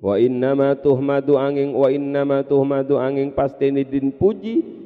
Wa 0.01 0.17
innama 0.17 0.73
tuhmadu 0.79 1.37
angin 1.37 1.75
wa 1.75 1.91
innama 1.93 2.41
tuhmadu 2.47 2.97
angin 2.97 3.35
pasti 3.35 3.75
ni 3.75 3.85
den 3.85 4.15
puji. 4.15 4.80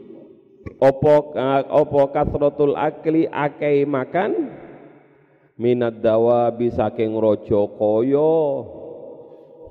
Opo 0.82 1.34
opo 1.70 2.00
kasratul 2.10 2.74
akli 2.74 3.30
akai 3.30 3.86
makan? 3.86 4.50
Minat 5.54 6.02
dawa 6.02 6.50
bisa 6.50 6.90
keng 6.90 7.14
rojo 7.14 7.70
koyo. 7.78 8.34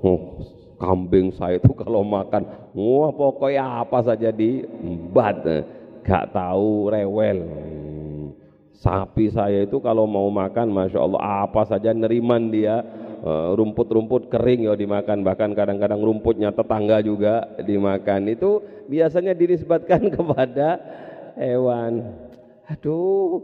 Oh, 0.04 0.40
kambing 0.80 1.32
saya 1.32 1.60
itu 1.60 1.72
kalau 1.80 2.04
makan 2.04 2.44
wah 2.72 3.12
pokoknya 3.12 3.84
apa 3.84 4.00
saja 4.04 4.32
di 4.32 4.64
bat 5.12 5.44
gak 6.04 6.32
tahu 6.32 6.88
rewel. 6.88 7.44
Sapi 8.76 9.32
saya 9.32 9.64
itu 9.64 9.80
kalau 9.80 10.04
mau 10.04 10.28
makan 10.28 10.68
masya 10.68 11.00
Allah 11.00 11.48
apa 11.48 11.64
saja 11.64 11.92
neriman 11.96 12.52
dia. 12.52 12.80
eh, 12.80 13.03
rumput-rumput 13.56 14.28
kering 14.28 14.68
ya 14.68 14.76
dimakan 14.76 15.24
bahkan 15.24 15.56
kadang-kadang 15.56 16.00
rumputnya 16.04 16.52
tetangga 16.52 17.00
juga 17.00 17.48
dimakan. 17.56 18.28
Itu 18.28 18.60
biasanya 18.86 19.32
dinisbatkan 19.32 20.10
kepada 20.16 20.76
hewan. 21.40 22.04
Aduh 22.68 23.40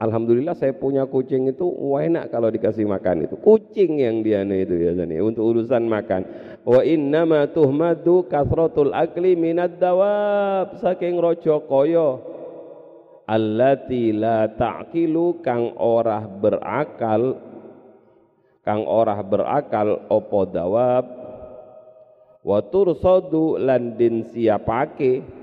Alhamdulillah 0.00 0.54
saya 0.54 0.76
punya 0.76 1.08
kucing 1.08 1.50
itu 1.50 1.66
enak 1.96 2.30
kalau 2.30 2.52
dikasih 2.52 2.86
makan 2.86 3.26
itu. 3.26 3.34
Kucing 3.40 3.98
yang 3.98 4.22
dia 4.22 4.44
itu 4.46 4.76
biasanya 4.76 5.18
untuk 5.24 5.44
urusan 5.56 5.88
makan. 5.88 6.22
Wa 6.62 6.84
inna 6.84 7.24
ma 7.24 7.48
tuhmadu 7.48 8.28
kasratul 8.28 8.92
akli 8.92 9.34
minad 9.34 9.80
dawab 9.80 10.78
saking 10.78 11.16
rojo 11.16 11.64
koyo 11.64 12.20
allati 13.24 14.12
la 14.12 14.50
ta'qilu 14.50 15.40
kang 15.40 15.72
orah 15.80 16.28
berakal 16.28 17.49
kang 18.70 18.86
orah 18.86 19.18
berakal 19.26 20.06
opo 20.06 20.46
dawab 20.46 21.02
wa 22.46 22.58
tursadu 22.62 23.58
lan 23.58 23.98
din 23.98 24.22
siapake 24.30 25.40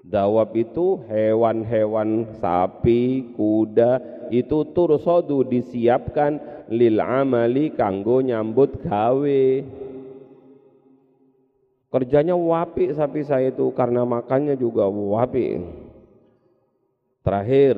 Dawab 0.00 0.56
itu 0.56 1.06
hewan-hewan 1.06 2.24
sapi, 2.40 3.30
kuda 3.36 4.00
itu 4.32 4.66
tursodu 4.72 5.44
disiapkan 5.44 6.40
lil 6.66 6.98
amali 6.98 7.70
kanggo 7.76 8.24
nyambut 8.24 8.80
gawe. 8.80 9.44
Kerjanya 11.90 12.32
wapi 12.32 12.90
sapi 12.96 13.20
saya 13.22 13.54
itu 13.54 13.70
karena 13.76 14.02
makannya 14.08 14.56
juga 14.56 14.88
wapi. 14.88 15.62
Terakhir 17.20 17.74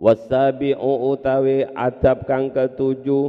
wasabi'u 0.00 1.12
utawi 1.12 1.68
adab 1.76 2.24
kang 2.24 2.48
ketujuh 2.48 3.28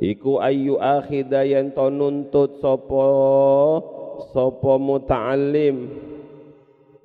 iku 0.00 0.40
ayu 0.40 0.80
akhida 0.80 1.44
yen 1.44 1.76
to 1.76 1.92
nuntut 1.92 2.56
sapa 2.64 3.04
sapa 4.32 4.72
muta'allim. 4.80 5.76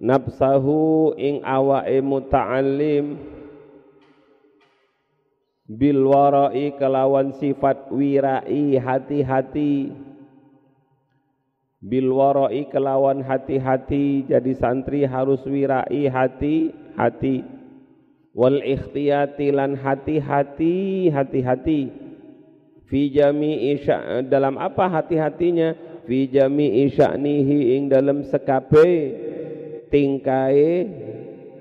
Nafsahu 0.04 1.16
ing 1.16 1.44
awake 1.44 2.00
muta'allim. 2.04 3.06
Bil 5.64 6.04
warai 6.06 6.76
kelawan 6.76 7.32
sifat 7.40 7.88
wirai 7.88 8.76
hati-hati. 8.76 9.96
Bil 11.84 12.10
warai 12.12 12.68
kelawan 12.68 13.24
hati-hati 13.24 14.28
jadi 14.28 14.52
santri 14.60 15.08
harus 15.08 15.40
wirai 15.48 16.08
hati-hati 16.08 17.53
wal 18.34 18.60
ikhtiyati 18.60 19.54
lan 19.54 19.78
hati-hati 19.78 21.08
hati-hati. 21.14 21.82
Fi 22.90 23.10
jami'i 23.10 23.80
dalam 24.28 24.58
apa 24.60 24.90
hati-hatinya? 24.90 25.74
Fi 26.04 26.28
jami'i 26.28 26.92
sya'nihi 26.92 27.80
ing 27.80 27.88
dalam 27.88 28.28
sekabe 28.28 28.92
tingkai 29.88 30.90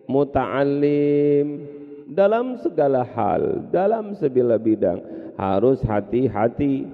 muta'allim. 0.08 1.70
Dalam 2.12 2.60
segala 2.60 3.08
hal 3.08 3.72
dalam 3.72 4.12
segala 4.20 4.60
bidang 4.60 5.00
harus 5.40 5.80
hati-hati. 5.80 6.84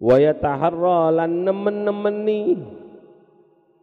Wa 0.00 0.16
yataharra 0.16 1.22
lan 1.22 1.44
nemen-nemeni. 1.46 2.58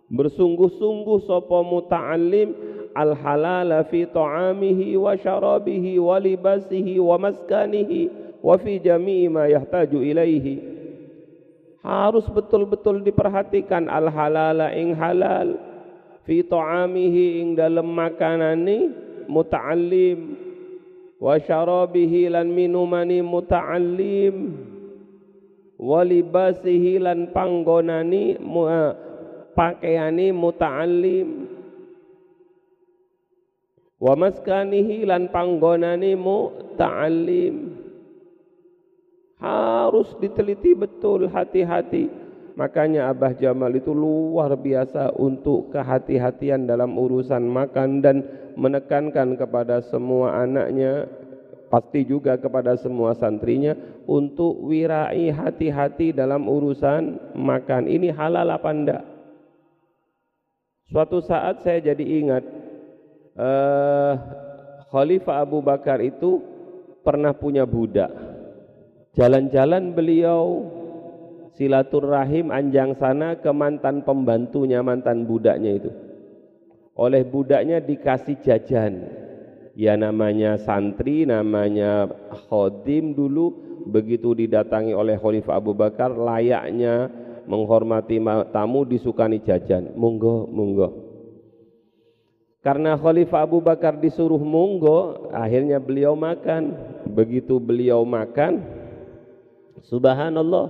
Bersungguh-sungguh 0.07 1.27
sapa 1.27 1.63
muta'allim 1.63 2.66
al 2.97 3.13
halala 3.13 3.85
fi 3.85 4.09
ta'amihi 4.09 4.97
wa 4.97 5.13
syarabihi 5.13 6.01
wa 6.01 6.17
libasihi 6.17 6.97
wa 6.97 7.21
maskanihi 7.21 8.01
wa 8.41 8.57
ma 9.29 9.45
ilaihi 9.45 10.55
harus 11.85 12.25
betul-betul 12.33 13.05
diperhatikan 13.05 13.85
al 13.85 14.09
halala 14.09 14.73
ing 14.73 14.97
halal 14.97 15.61
fi 16.25 16.41
ta'amihi 16.41 17.25
ing 17.45 17.47
dalam 17.53 17.85
makanani 17.93 18.91
muta'allim 19.29 20.19
wa 21.21 21.39
syarabihi 21.39 22.33
lan 22.33 22.51
minumani 22.51 23.23
muta'allim 23.23 24.35
wa 25.77 26.01
libasihi 26.01 26.97
lan 26.97 27.29
panggonani 27.31 28.35
eh, 28.37 28.91
pakaiani 29.53 30.33
muta'allim 30.33 31.46
wa 33.97 34.13
maskanihi 34.13 35.05
lan 35.05 35.29
panggonani 35.29 36.13
muta'allim. 36.13 37.55
Harus 39.37 40.17
diteliti 40.17 40.73
betul 40.73 41.29
hati-hati. 41.29 42.09
Makanya 42.57 43.13
Abah 43.13 43.37
Jamal 43.37 43.69
itu 43.77 43.93
luar 43.93 44.57
biasa 44.57 45.13
untuk 45.13 45.69
kehati-hatian 45.69 46.65
dalam 46.65 46.97
urusan 46.97 47.45
makan 47.45 48.01
dan 48.01 48.25
menekankan 48.57 49.37
kepada 49.37 49.85
semua 49.85 50.41
anaknya 50.41 51.05
pasti 51.69 52.01
juga 52.01 52.33
kepada 52.41 52.73
semua 52.81 53.13
santrinya 53.13 53.77
untuk 54.09 54.57
wirai 54.65 55.29
hati-hati 55.29 56.17
dalam 56.17 56.49
urusan 56.49 57.37
makan. 57.37 57.85
Ini 57.85 58.09
halal 58.17 58.49
apa 58.49 58.69
enggak 58.73 59.03
suatu 60.87 61.19
saat 61.19 61.61
saya 61.61 61.93
jadi 61.93 62.05
ingat 62.23 62.43
uh, 63.37 64.13
Khalifah 64.89 65.45
Abu 65.45 65.61
Bakar 65.61 66.01
itu 66.01 66.41
pernah 67.05 67.31
punya 67.31 67.63
budak 67.63 68.09
Jalan-jalan 69.17 69.97
beliau 69.97 70.61
silaturahim 71.57 72.53
anjang 72.53 72.93
sana 72.93 73.33
ke 73.41 73.49
mantan 73.49 74.05
pembantunya, 74.05 74.85
mantan 74.85 75.25
budaknya 75.25 75.73
itu. 75.73 75.89
Oleh 76.93 77.25
budaknya 77.25 77.81
dikasih 77.81 78.37
jajan. 78.45 79.09
Ya 79.73 79.97
namanya 79.97 80.61
santri, 80.61 81.25
namanya 81.25 82.05
khodim 82.45 83.17
dulu 83.17 83.57
begitu 83.89 84.37
didatangi 84.37 84.93
oleh 84.93 85.17
Khalifah 85.17 85.65
Abu 85.65 85.73
Bakar 85.73 86.13
layaknya 86.13 87.09
menghormati 87.49 88.21
tamu 88.53 88.85
disukani 88.85 89.39
jajan 89.41 89.95
monggo 89.95 90.43
monggo 90.51 91.06
karena 92.67 92.99
Khalifah 92.99 93.47
Abu 93.47 93.63
Bakar 93.63 93.95
disuruh 93.95 94.43
monggo 94.43 95.31
akhirnya 95.31 95.79
beliau 95.79 96.19
makan. 96.19 96.75
Begitu 97.07 97.63
beliau 97.63 98.03
makan 98.03 98.59
subhanallah. 99.87 100.67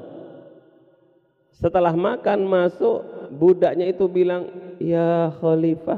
Setelah 1.58 1.98
makan 1.98 2.46
masuk 2.46 3.02
budaknya 3.34 3.90
itu 3.90 4.06
bilang 4.06 4.46
ya 4.78 5.34
Khalifah 5.42 5.98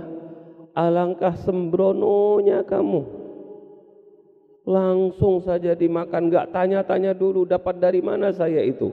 alangkah 0.72 1.36
sembrononya 1.36 2.64
kamu? 2.64 3.04
Langsung 4.64 5.43
saja 5.43 5.76
dimakan 5.76 6.32
gak 6.32 6.56
tanya-tanya 6.56 7.12
dulu 7.12 7.43
dapat 7.43 7.76
dari 7.76 8.00
mana 8.00 8.32
saya 8.32 8.64
itu? 8.64 8.88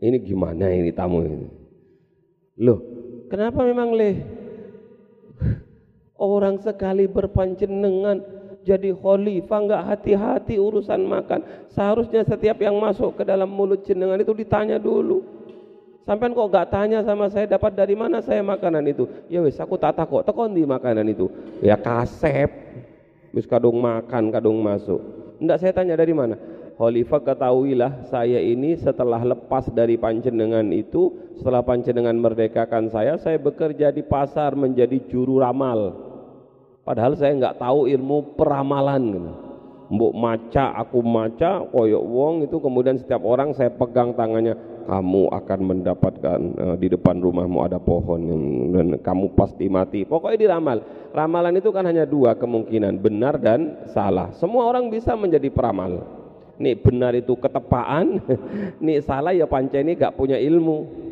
Ini 0.00 0.16
gimana 0.24 0.72
ini 0.72 0.88
tamu 0.88 1.20
ini? 1.20 1.52
Loh 2.64 2.80
kenapa 3.28 3.60
memang 3.60 3.92
leh 3.92 4.16
orang 6.18 6.58
sekali 6.58 7.06
berpanjenengan 7.06 8.20
jadi 8.66 8.92
khalifah 8.92 9.58
nggak 9.64 9.82
hati-hati 9.88 10.60
urusan 10.60 11.08
makan. 11.08 11.40
Seharusnya 11.72 12.20
setiap 12.26 12.60
yang 12.60 12.76
masuk 12.76 13.16
ke 13.16 13.24
dalam 13.24 13.48
mulut 13.48 13.80
jenengan 13.86 14.20
itu 14.20 14.36
ditanya 14.36 14.76
dulu. 14.76 15.24
Sampai 16.04 16.32
kok 16.32 16.48
nggak 16.52 16.68
tanya 16.72 17.00
sama 17.04 17.32
saya 17.32 17.48
dapat 17.48 17.72
dari 17.72 17.96
mana 17.96 18.20
saya 18.20 18.44
makanan 18.44 18.84
itu? 18.92 19.08
Ya 19.32 19.40
wis 19.40 19.56
aku 19.56 19.80
tata 19.80 20.04
kok 20.04 20.24
tekon 20.28 20.52
di 20.52 20.68
makanan 20.68 21.08
itu? 21.08 21.32
Ya 21.64 21.80
kasep. 21.80 22.52
Wis 23.32 23.48
kadung 23.48 23.80
makan 23.80 24.28
kadung 24.28 24.60
masuk. 24.60 25.00
Enggak 25.40 25.64
saya 25.64 25.72
tanya 25.72 25.96
dari 25.96 26.12
mana? 26.12 26.36
Khalifah 26.78 27.20
ketahuilah 27.24 28.06
saya 28.06 28.38
ini 28.38 28.78
setelah 28.78 29.20
lepas 29.20 29.66
dari 29.72 29.98
panjenengan 29.98 30.64
itu 30.70 31.10
setelah 31.40 31.58
panjenengan 31.60 32.14
merdekakan 32.14 32.86
saya 32.86 33.18
saya 33.18 33.34
bekerja 33.34 33.90
di 33.90 34.06
pasar 34.06 34.54
menjadi 34.54 35.02
juru 35.10 35.42
ramal 35.42 36.07
padahal 36.88 37.12
saya 37.20 37.36
nggak 37.36 37.60
tahu 37.60 37.84
ilmu 37.84 38.32
peramalan 38.32 39.02
gitu. 39.12 39.32
Mbok 39.88 40.12
maca 40.20 40.76
aku 40.84 41.00
maca 41.00 41.64
koyok 41.68 42.04
wong 42.04 42.34
itu 42.44 42.60
kemudian 42.60 43.00
setiap 43.00 43.24
orang 43.24 43.56
saya 43.56 43.72
pegang 43.72 44.12
tangannya 44.12 44.52
kamu 44.84 45.32
akan 45.32 45.60
mendapatkan 45.64 46.40
uh, 46.60 46.76
di 46.76 46.92
depan 46.92 47.20
rumahmu 47.20 47.60
ada 47.64 47.80
pohon 47.80 48.20
yang, 48.20 48.42
dan 48.72 48.86
kamu 49.00 49.32
pasti 49.32 49.68
mati. 49.68 50.04
Pokoknya 50.04 50.36
diramal 50.40 50.84
ramalan 51.12 51.56
itu 51.56 51.72
kan 51.72 51.88
hanya 51.88 52.04
dua 52.04 52.36
kemungkinan 52.36 53.00
benar 53.00 53.40
dan 53.40 53.84
salah. 53.92 54.32
Semua 54.36 54.68
orang 54.68 54.92
bisa 54.92 55.16
menjadi 55.16 55.48
peramal. 55.48 56.04
Nih 56.60 56.76
benar 56.76 57.16
itu 57.16 57.32
ketepaan 57.36 58.20
nih 58.84 59.00
salah 59.04 59.32
ya 59.32 59.48
ini 59.48 59.92
gak 59.96 60.16
punya 60.20 60.36
ilmu 60.36 61.07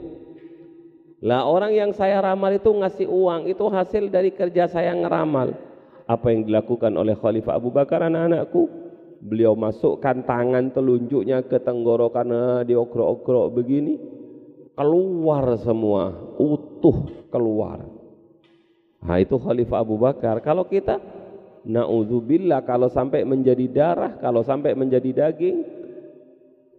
lah 1.27 1.43
orang 1.43 1.75
yang 1.75 1.91
saya 1.91 2.23
ramal 2.23 2.55
itu 2.55 2.71
ngasih 2.71 3.11
uang 3.11 3.51
itu 3.51 3.67
hasil 3.67 4.07
dari 4.15 4.31
kerja 4.31 4.71
saya 4.71 4.95
ngeramal. 4.95 5.59
Apa 6.07 6.31
yang 6.31 6.47
dilakukan 6.47 6.95
oleh 6.95 7.19
Khalifah 7.19 7.59
Abu 7.59 7.75
Bakar 7.75 8.07
anak-anakku? 8.07 8.71
Beliau 9.27 9.59
masukkan 9.59 10.23
tangan 10.23 10.71
telunjuknya 10.71 11.43
ke 11.51 11.59
tenggorokan 11.59 12.31
ah, 12.31 12.61
diokrok-okrok 12.63 13.59
begini. 13.59 13.99
Keluar 14.79 15.59
semua 15.59 16.15
utuh 16.39 17.27
keluar. 17.27 17.83
Nah 19.03 19.19
itu 19.19 19.35
Khalifah 19.35 19.83
Abu 19.83 19.99
Bakar. 19.99 20.39
Kalau 20.47 20.63
kita 20.63 21.03
Na'udzubillah 21.67 22.63
kalau 22.63 22.87
sampai 22.87 23.27
menjadi 23.27 23.67
darah, 23.67 24.15
kalau 24.23 24.47
sampai 24.47 24.79
menjadi 24.79 25.27
daging 25.27 25.76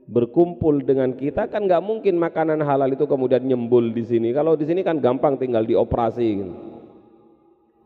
berkumpul 0.08 0.88
dengan 0.88 1.12
kita 1.14 1.52
kan 1.52 1.68
nggak 1.68 1.84
mungkin 1.84 2.16
makanan 2.16 2.64
halal 2.64 2.88
itu 2.88 3.04
kemudian 3.04 3.44
nyembul 3.44 3.92
di 3.92 4.08
sini. 4.08 4.32
Kalau 4.32 4.56
di 4.56 4.64
sini 4.64 4.82
kan 4.82 5.04
gampang 5.04 5.36
tinggal 5.36 5.68
dioperasi. 5.68 6.28
Gitu. 6.40 6.54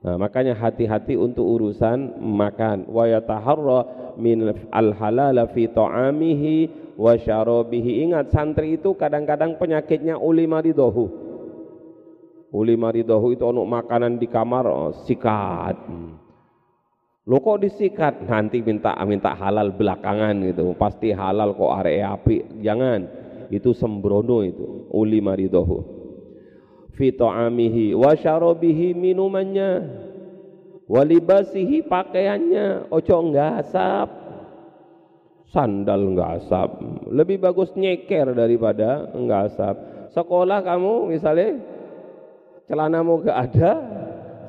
Nah, 0.02 0.18
makanya 0.18 0.58
hati-hati 0.58 1.18
untuk 1.18 1.46
urusan 1.46 2.22
makan. 2.22 2.90
Wa 2.90 3.06
yataharra 3.10 4.14
min 4.18 4.54
al-halal 4.74 5.38
fi 5.54 5.70
ta'amihi 5.70 6.56
wa 6.98 7.14
syarabihi. 7.18 8.06
Ingat 8.10 8.34
santri 8.34 8.78
itu 8.78 8.94
kadang-kadang 8.98 9.58
penyakitnya 9.58 10.18
uli 10.18 10.46
maridohu. 10.50 11.06
Uli 12.54 12.76
maridohu 12.78 13.34
itu 13.34 13.46
untuk 13.46 13.66
makanan 13.66 14.18
di 14.18 14.28
kamar 14.30 14.66
oh, 14.70 14.94
sikat. 15.06 15.78
Hmm 15.86 16.21
Lo 17.30 17.38
kok 17.38 17.62
disikat 17.62 18.26
nanti 18.26 18.66
minta 18.66 18.98
minta 19.06 19.38
halal 19.38 19.70
belakangan 19.78 20.42
gitu. 20.42 20.74
Pasti 20.74 21.14
halal 21.14 21.54
kok 21.54 21.74
area 21.86 22.18
api. 22.18 22.62
Jangan. 22.66 23.06
Itu 23.54 23.78
sembrono 23.78 24.42
itu. 24.42 24.90
Uli 24.90 25.22
maridohu. 25.22 25.78
Fi 26.98 27.14
ta'amihi 27.14 27.94
wa 27.94 28.12
syarabihi 28.18 28.98
minumannya. 28.98 29.72
Walibasihi 30.90 31.86
pakaiannya. 31.86 32.90
Ojo 32.90 33.18
ngasap. 33.30 34.10
Sandal 35.52 36.16
ngasap. 36.18 36.70
Lebih 37.12 37.38
bagus 37.38 37.70
nyeker 37.78 38.34
daripada 38.34 39.14
ngasap. 39.14 40.10
Sekolah 40.16 40.64
kamu 40.66 41.12
misalnya 41.12 41.60
celanamu 42.72 43.20
gak 43.24 43.38
ada, 43.52 43.72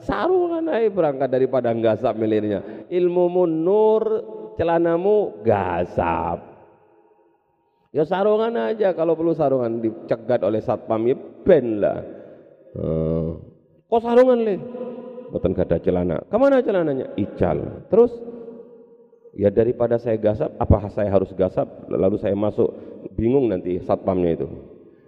sarungan 0.03 0.67
aja 0.71 0.89
berangkat 0.91 1.29
daripada 1.31 1.71
gasap 1.75 2.15
milirnya 2.19 2.87
ilmu 2.91 3.25
munur 3.31 4.03
celanamu 4.59 5.43
gasap 5.47 6.53
ya 7.93 8.03
sarungan 8.09 8.57
aja 8.57 8.97
kalau 8.97 9.15
perlu 9.15 9.37
sarungan 9.37 9.79
dicegat 9.79 10.41
oleh 10.43 10.65
satpam 10.65 11.07
ya 11.07 11.17
ben 11.45 11.67
lah. 11.79 12.01
Hmm. 12.73 13.37
kok 13.85 14.01
sarungan 14.01 14.41
le 14.41 14.57
bukan 15.33 15.53
ada 15.57 15.77
celana. 15.81 16.17
Ke 16.29 16.37
mana 16.37 16.61
celananya? 16.61 17.13
Ical. 17.17 17.89
Terus? 17.89 18.13
Ya 19.33 19.49
daripada 19.49 19.97
saya 19.97 20.21
gasap 20.21 20.53
apa 20.61 20.93
saya 20.93 21.09
harus 21.09 21.33
gasap 21.33 21.65
lalu 21.89 22.21
saya 22.21 22.37
masuk 22.37 22.69
bingung 23.17 23.49
nanti 23.49 23.81
satpamnya 23.81 24.37
itu. 24.37 24.49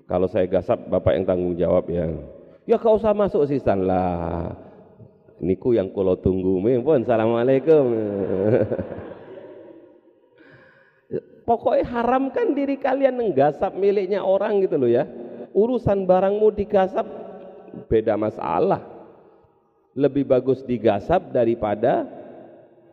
Kalau 0.09 0.29
saya 0.29 0.49
gasap 0.49 0.81
bapak 0.89 1.13
yang 1.17 1.25
tanggung 1.29 1.57
jawab 1.57 1.85
ya. 1.93 2.09
Ya 2.65 2.77
kau 2.81 2.97
usah 2.97 3.13
masuk 3.13 3.45
sisan 3.45 3.85
lah 3.85 4.57
niku 5.43 5.75
yang 5.75 5.91
kulo 5.91 6.19
tunggu. 6.19 6.61
Pun 6.83 7.03
assalamualaikum. 7.03 7.85
Pokoknya 11.45 11.85
haramkan 11.85 12.57
diri 12.57 12.81
kalian 12.81 13.21
menggasap 13.21 13.77
miliknya 13.77 14.25
orang 14.25 14.65
gitu 14.65 14.81
loh 14.81 14.89
ya. 14.89 15.05
Urusan 15.53 16.09
barangmu 16.09 16.49
digasap 16.57 17.05
beda 17.87 18.17
masalah. 18.17 18.81
Lebih 19.95 20.27
bagus 20.27 20.65
digasap 20.65 21.31
daripada 21.31 22.09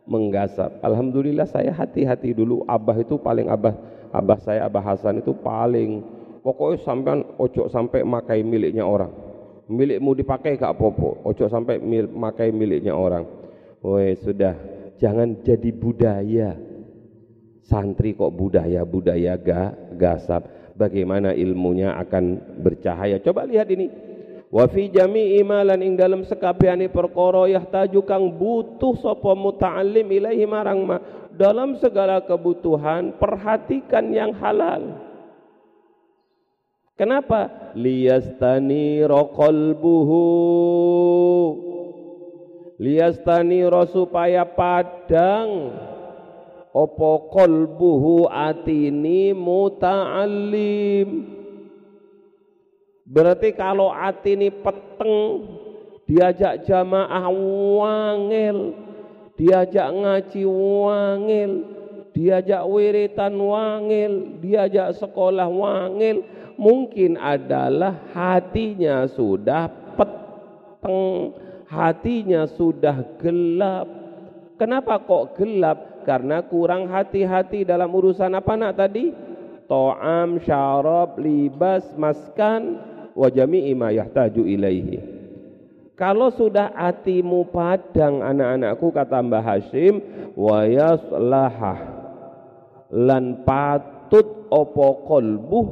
menggasap. 0.04 0.84
Alhamdulillah 0.84 1.48
saya 1.48 1.72
hati-hati 1.72 2.36
dulu. 2.36 2.62
Abah 2.68 3.00
itu 3.00 3.16
paling 3.18 3.48
abah 3.48 3.74
abah 4.12 4.38
saya 4.44 4.68
abah 4.68 4.84
Hasan 4.84 5.24
itu 5.24 5.32
paling. 5.32 6.04
Pokoknya 6.44 6.82
sampai 6.84 7.24
ojo 7.38 7.70
sampai 7.70 8.02
makai 8.04 8.42
miliknya 8.42 8.82
orang 8.82 9.31
milikmu 9.70 10.16
dipakai 10.16 10.58
gak 10.58 10.74
apa-apa. 10.78 11.26
Ojo 11.28 11.44
sampai 11.46 11.78
mil, 11.78 12.08
makai 12.10 12.50
miliknya 12.50 12.94
orang. 12.94 13.26
Woi 13.82 14.14
sudah. 14.22 14.54
Jangan 14.98 15.42
jadi 15.42 15.70
budaya. 15.74 16.50
Santri 17.62 18.14
kok 18.14 18.34
budaya 18.34 18.82
budaya 18.82 19.38
gak 19.38 19.98
gasap. 19.98 20.42
Bagaimana 20.72 21.36
ilmunya 21.36 21.94
akan 22.00 22.58
bercahaya? 22.62 23.20
Coba 23.20 23.44
lihat 23.44 23.68
ini. 23.70 24.12
Wa 24.52 24.68
fi 24.68 24.92
jami'i 24.92 25.40
malan 25.40 25.80
ing 25.80 25.96
dalam 25.96 26.28
sekabehane 26.28 26.92
perkara 26.92 27.48
yahtaju 27.48 28.00
kang 28.04 28.36
butuh 28.36 29.00
sapa 29.00 29.32
muta'allim 29.32 30.04
ilaihi 30.12 30.44
marang 30.44 30.84
ma 30.84 31.00
dalam 31.32 31.80
segala 31.80 32.20
kebutuhan 32.20 33.16
perhatikan 33.16 34.12
yang 34.12 34.36
halal 34.36 35.01
Kenapa? 36.92 37.72
Liyastani 37.72 39.00
qalbuhu. 39.08 40.24
Liyastani 42.76 43.64
supaya 43.88 44.44
padang 44.44 45.72
opo 46.72 47.32
qalbuhu 47.32 48.28
atini 48.28 49.32
muta'allim. 49.36 51.08
Berarti 53.08 53.52
kalau 53.52 53.92
atini 53.92 54.48
peteng 54.48 55.44
diajak 56.08 56.64
jamaah 56.64 57.28
wangil, 57.76 58.72
diajak 59.36 59.88
ngaji 59.92 60.42
wangil, 60.48 61.52
diajak 62.16 62.64
wiritan 62.68 63.36
wangil, 63.36 64.40
diajak 64.40 64.96
sekolah 64.96 65.48
wangil, 65.48 66.24
mungkin 66.56 67.20
adalah 67.20 68.10
hatinya 68.12 69.06
sudah 69.10 69.68
peteng, 69.94 71.32
hatinya 71.68 72.48
sudah 72.48 73.16
gelap. 73.20 73.86
Kenapa 74.56 75.02
kok 75.02 75.36
gelap? 75.36 75.78
Karena 76.02 76.42
kurang 76.42 76.90
hati-hati 76.90 77.62
dalam 77.62 77.90
urusan 77.94 78.34
apa 78.34 78.52
nak 78.58 78.74
tadi? 78.74 79.32
ta'am 79.72 80.36
syarab 80.44 81.16
libas 81.16 81.80
maskan 81.96 82.76
wa 83.16 83.28
jami'i 83.32 83.72
ma 83.72 83.88
yahtaju 83.88 84.44
ilaihi 84.44 85.00
kalau 85.96 86.28
sudah 86.28 86.76
hatimu 86.76 87.48
padang 87.48 88.20
anak-anakku 88.20 88.92
kata 88.92 89.18
Mbah 89.24 89.44
Hashim 89.44 89.94
wa 90.36 90.68
yaslahah 90.68 91.78
lan 92.92 93.40
patut 93.48 94.48
opo 94.52 95.08
kolbuh 95.08 95.66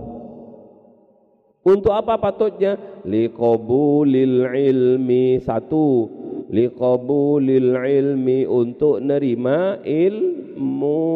untuk 1.60 1.92
apa 1.92 2.16
patutnya 2.16 2.76
liqabulil 3.04 4.48
ilmi 4.48 5.40
satu 5.44 6.08
liqabulil 6.48 7.76
ilmi 7.76 8.48
untuk 8.48 8.98
nerima 9.04 9.78
ilmu 9.84 11.10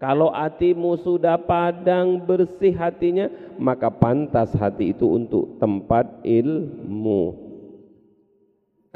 kalau 0.00 0.32
hatimu 0.32 0.96
sudah 1.04 1.36
padang 1.36 2.24
bersih 2.24 2.72
hatinya, 2.72 3.28
maka 3.60 3.92
pantas 3.92 4.48
hati 4.56 4.96
itu 4.96 5.04
untuk 5.04 5.60
tempat 5.60 6.24
ilmu. 6.24 7.36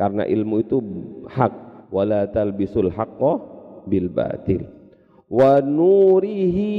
Karena 0.00 0.24
ilmu 0.24 0.64
itu 0.64 0.80
hak, 1.28 1.92
wala 1.92 2.24
talbisul 2.32 2.88
haqqo 2.88 3.32
bil 3.84 4.09
batil. 4.09 4.64
Wa 5.28 5.61
nurihi 5.61 6.72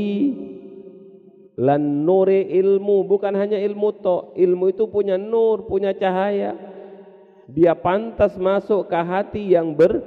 lan 1.55 2.03
nuri 2.03 2.51
ilmu 2.51 3.07
bukan 3.07 3.31
hanya 3.35 3.55
ilmu 3.55 3.89
to, 4.03 4.35
ilmu 4.35 4.75
itu 4.75 4.87
punya 4.91 5.15
nur, 5.15 5.63
punya 5.67 5.95
cahaya. 5.95 6.55
Dia 7.47 7.77
pantas 7.77 8.35
masuk 8.35 8.91
ke 8.91 8.99
hati 8.99 9.43
yang 9.55 9.71
ber, 9.71 10.01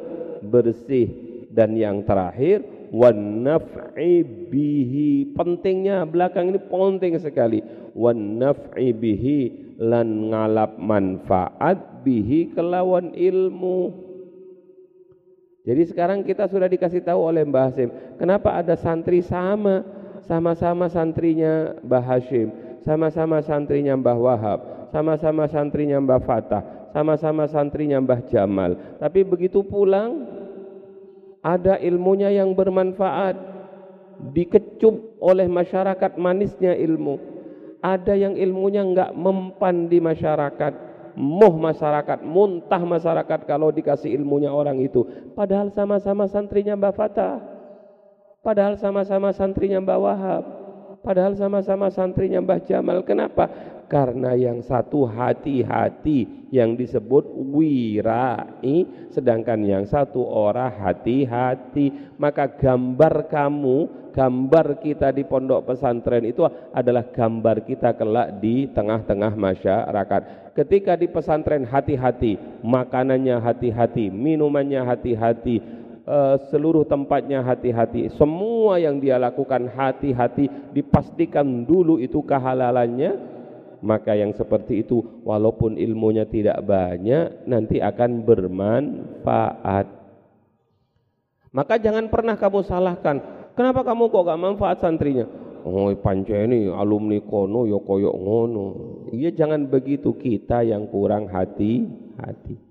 bersih. 0.45 1.29
Dan 1.49 1.75
yang 1.75 2.05
terakhir 2.05 2.63
wan 2.93 3.43
naf'i 3.43 4.21
bihi. 4.23 5.33
Pentingnya 5.33 6.05
belakang 6.05 6.53
ini 6.53 6.61
penting 6.61 7.17
sekali. 7.17 7.65
Wan 7.97 8.37
naf'i 8.37 8.93
bihi 8.93 9.41
lan 9.81 10.35
ngalap 10.35 10.77
manfaat 10.77 12.05
bihi 12.05 12.53
kelawan 12.53 13.17
ilmu. 13.17 14.07
Jadi 15.69 15.83
sekarang 15.85 16.25
kita 16.25 16.49
sudah 16.49 16.65
dikasih 16.65 17.05
tahu 17.05 17.29
oleh 17.29 17.45
Mbah 17.45 17.69
Hasim 17.69 17.93
kenapa 18.17 18.57
ada 18.57 18.73
santri 18.73 19.21
sama 19.21 19.85
sama-sama 20.27 20.91
santrinya 20.91 21.79
Mbah 21.85 22.05
Hashim. 22.05 22.49
Sama-sama 22.83 23.45
santrinya 23.45 23.95
Mbah 23.95 24.19
Wahab. 24.19 24.61
Sama-sama 24.91 25.45
santrinya 25.47 26.01
Mbah 26.01 26.23
Fatah. 26.25 26.63
Sama-sama 26.91 27.45
santrinya 27.47 28.01
Mbah 28.01 28.25
Jamal. 28.33 28.99
Tapi 28.99 29.23
begitu 29.23 29.61
pulang 29.63 30.25
ada 31.45 31.77
ilmunya 31.79 32.33
yang 32.33 32.57
bermanfaat. 32.57 33.37
Dikecup 34.19 35.23
oleh 35.23 35.47
masyarakat 35.47 36.19
manisnya 36.19 36.75
ilmu. 36.75 37.21
Ada 37.79 38.19
yang 38.19 38.35
ilmunya 38.35 38.83
enggak 38.83 39.11
mempan 39.15 39.87
di 39.87 40.03
masyarakat. 40.03 40.91
Moh 41.19 41.55
masyarakat 41.55 42.23
muntah 42.27 42.83
masyarakat 42.83 43.47
kalau 43.47 43.71
dikasih 43.71 44.11
ilmunya 44.15 44.51
orang 44.51 44.83
itu. 44.83 45.07
Padahal 45.35 45.71
sama-sama 45.75 46.27
santrinya 46.27 46.75
Mbak 46.79 46.95
Fatah 46.95 47.58
padahal 48.41 48.79
sama-sama 48.79 49.35
santrinya 49.35 49.83
Mbak 49.83 50.01
Wahab. 50.01 50.45
Padahal 50.99 51.39
sama-sama 51.39 51.89
santrinya 51.89 52.43
Mbah 52.43 52.61
Jamal. 52.67 53.07
Kenapa? 53.07 53.47
Karena 53.89 54.37
yang 54.37 54.61
satu 54.61 55.09
hati-hati 55.09 56.51
yang 56.53 56.75
disebut 56.77 57.25
wirai. 57.55 59.09
Sedangkan 59.15 59.63
yang 59.65 59.87
satu 59.87 60.21
orang 60.21 60.75
hati-hati. 60.75 62.19
Maka 62.19 62.51
gambar 62.51 63.31
kamu 63.31 64.09
gambar 64.19 64.83
kita 64.83 65.15
di 65.15 65.23
pondok 65.23 65.71
pesantren 65.71 66.27
itu 66.27 66.43
adalah 66.75 67.07
gambar 67.07 67.63
kita 67.63 67.95
kelak 67.95 68.43
di 68.43 68.67
tengah-tengah 68.75 69.39
masyarakat. 69.39 70.23
Ketika 70.59 70.99
di 70.99 71.07
pesantren 71.07 71.63
hati-hati 71.63 72.35
makanannya 72.67 73.39
hati-hati 73.39 74.11
minumannya 74.11 74.83
hati-hati 74.83 75.63
eh, 76.09 76.37
seluruh 76.49 76.89
tempatnya 76.89 77.45
hati-hati. 77.45 78.09
Semua 78.17 78.81
yang 78.81 78.97
dia 78.99 79.21
lakukan 79.21 79.69
hati-hati. 79.69 80.49
Dipastikan 80.73 81.69
dulu 81.69 82.01
itu 82.01 82.25
kehalalannya. 82.25 83.37
Maka 83.79 84.19
yang 84.19 84.35
seperti 84.35 84.83
itu 84.83 85.23
walaupun 85.23 85.79
ilmunya 85.79 86.27
tidak 86.27 86.59
banyak 86.67 87.47
nanti 87.47 87.79
akan 87.79 88.27
bermanfaat. 88.27 89.87
Maka 91.55 91.79
jangan 91.79 92.11
pernah 92.11 92.35
kamu 92.35 92.67
salahkan. 92.67 93.17
Kenapa 93.55 93.87
kamu 93.87 94.11
kok 94.11 94.27
gak 94.27 94.43
manfaat 94.43 94.83
santrinya? 94.83 95.31
Oh 95.63 95.95
panceni 95.95 96.67
alumni 96.71 97.23
kono 97.23 97.71
yo 97.71 97.79
ya 98.03 98.11
ngono. 98.11 98.67
Iya 99.15 99.31
jangan 99.31 99.71
begitu. 99.71 100.11
Kita 100.19 100.67
yang 100.67 100.91
kurang 100.91 101.31
hati 101.31 101.87
hati 102.19 102.68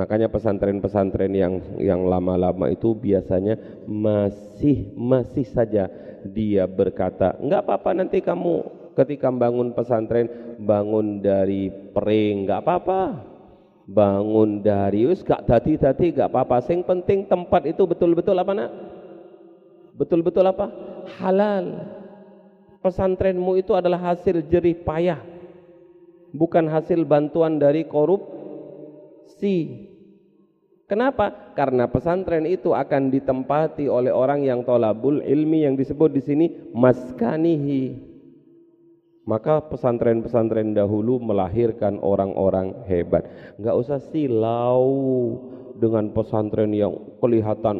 makanya 0.00 0.32
pesantren-pesantren 0.32 1.28
yang 1.36 1.60
yang 1.76 2.08
lama-lama 2.08 2.72
itu 2.72 2.96
biasanya 2.96 3.84
masih 3.84 4.96
masih 4.96 5.44
saja 5.44 5.92
dia 6.24 6.64
berkata 6.64 7.36
enggak 7.36 7.68
apa-apa 7.68 7.92
nanti 7.92 8.24
kamu 8.24 8.64
ketika 8.96 9.28
bangun 9.28 9.76
pesantren 9.76 10.56
bangun 10.56 11.20
dari 11.20 11.68
pering 11.92 12.48
nggak 12.48 12.64
apa-apa. 12.64 13.28
Bangun 13.90 14.62
dari 14.62 15.02
us 15.02 15.18
gak 15.26 15.50
tadi-tadi 15.50 16.14
gak 16.14 16.30
apa-apa. 16.30 16.62
Sing 16.62 16.86
penting 16.86 17.26
tempat 17.26 17.66
itu 17.66 17.82
betul-betul 17.90 18.38
apa 18.38 18.54
nak? 18.54 18.70
Betul-betul 19.98 20.46
apa? 20.46 20.70
Halal. 21.18 21.90
Pesantrenmu 22.86 23.58
itu 23.58 23.74
adalah 23.74 23.98
hasil 23.98 24.46
jerih 24.46 24.78
payah 24.86 25.18
bukan 26.30 26.70
hasil 26.70 27.02
bantuan 27.02 27.58
dari 27.58 27.84
korupsi 27.84 29.89
Kenapa? 30.90 31.54
Karena 31.54 31.86
pesantren 31.86 32.50
itu 32.50 32.74
akan 32.74 33.14
ditempati 33.14 33.86
oleh 33.86 34.10
orang 34.10 34.42
yang 34.42 34.66
tolabul 34.66 35.22
ilmi 35.22 35.62
yang 35.62 35.78
disebut 35.78 36.10
di 36.10 36.18
sini 36.18 36.46
maskanihi 36.74 38.10
maka 39.30 39.62
pesantren-pesantren 39.70 40.74
dahulu 40.74 41.22
melahirkan 41.22 42.02
orang-orang 42.02 42.74
hebat. 42.90 43.30
Enggak 43.62 43.78
usah 43.78 43.98
silau 44.10 44.90
dengan 45.78 46.10
pesantren 46.10 46.74
yang 46.74 46.98
kelihatan 47.22 47.78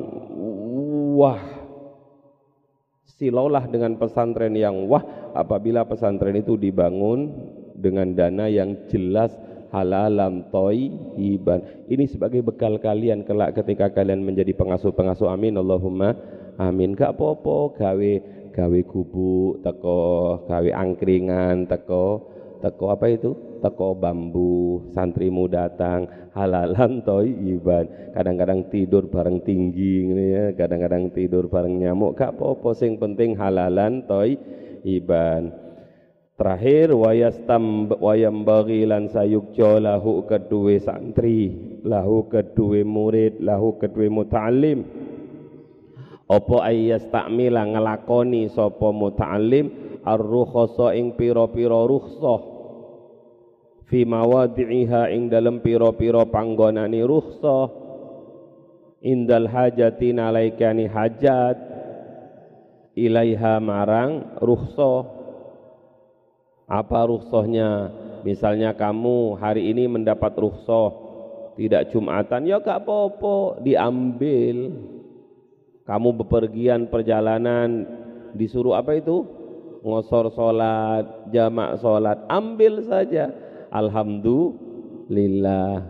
wah. 1.18 1.42
Silaulah 3.10 3.66
dengan 3.66 3.98
pesantren 3.98 4.54
yang 4.54 4.86
wah 4.86 5.02
apabila 5.34 5.84
pesantren 5.84 6.38
itu 6.38 6.54
dibangun 6.54 7.34
dengan 7.76 8.14
dana 8.14 8.46
yang 8.46 8.88
jelas 8.88 9.34
halalam 9.70 10.46
toiban. 10.50 11.62
Ini 11.86 12.04
sebagai 12.10 12.42
bekal 12.42 12.78
kalian 12.82 13.22
kelak 13.22 13.54
ketika 13.58 13.90
kalian 13.90 14.22
menjadi 14.22 14.54
pengasuh-pengasuh. 14.54 15.30
Amin 15.30 15.58
Allahumma 15.58 16.14
amin. 16.58 16.94
Gak 16.98 17.16
popo 17.16 17.74
gawe 17.78 18.12
gawe 18.50 18.80
gubuk 18.82 19.62
teko 19.62 20.02
gawe 20.50 20.70
angkringan 20.74 21.70
teko 21.70 22.28
teko 22.60 22.92
apa 22.92 23.06
itu 23.08 23.30
teko 23.62 23.96
bambu 23.96 24.84
santrimu 24.92 25.48
datang 25.48 26.04
halalan 26.34 27.00
iban 27.46 27.86
kadang-kadang 28.12 28.68
tidur 28.68 29.08
bareng 29.08 29.40
tinggi 29.46 30.10
ya 30.12 30.52
kadang-kadang 30.52 31.08
tidur 31.14 31.46
bareng 31.48 31.80
nyamuk 31.80 32.18
gak 32.18 32.36
apa-apa 32.36 32.70
sing 32.76 33.00
penting 33.00 33.38
halalan 33.38 34.04
iban 34.84 35.69
terakhir 36.40 36.96
wayastam 36.96 37.92
wayam 38.00 38.48
bagilan 38.48 39.12
sayukjo 39.12 39.76
lahu 39.76 40.24
kedua 40.24 40.80
santri 40.80 41.52
lahu 41.84 42.32
kedua 42.32 42.80
murid 42.80 43.44
lahu 43.44 43.76
kedua 43.76 44.08
muta'alim 44.08 44.80
apa 46.30 46.56
ayas 46.62 47.02
takmila 47.10 47.66
ngelakoni 47.66 48.46
sapa 48.54 48.94
muta'allim? 48.94 49.98
Ar-rukhsa 50.06 50.94
ing 50.94 51.18
pira-pira 51.18 51.82
rukhsah. 51.90 52.40
Fi 53.90 54.06
mawadhi'iha 54.06 55.10
ing 55.10 55.26
dalem 55.26 55.58
pira-pira 55.58 56.22
panggonane 56.30 57.02
rukhsah. 57.02 57.66
Indal 59.02 59.50
hajati 59.50 60.14
nalaikani 60.14 60.86
hajat. 60.86 61.58
Ilaiha 62.94 63.58
marang 63.58 64.38
rukhsah 64.38 65.19
apa 66.70 67.10
rukhsahnya? 67.10 67.90
Misalnya 68.22 68.78
kamu 68.78 69.42
hari 69.42 69.74
ini 69.74 69.90
mendapat 69.90 70.38
rukhsah 70.38 70.94
tidak 71.58 71.90
jumatan 71.90 72.46
ya 72.46 72.62
gak 72.62 72.86
apa-apa 72.86 73.58
diambil. 73.60 74.70
Kamu 75.82 76.14
bepergian 76.22 76.86
perjalanan 76.86 77.90
disuruh 78.38 78.78
apa 78.78 78.94
itu? 78.94 79.26
Ngosor 79.82 80.30
sholat 80.36 81.32
jamak 81.34 81.82
sholat 81.82 82.22
ambil 82.30 82.86
saja. 82.86 83.34
Alhamdulillah. 83.74 85.82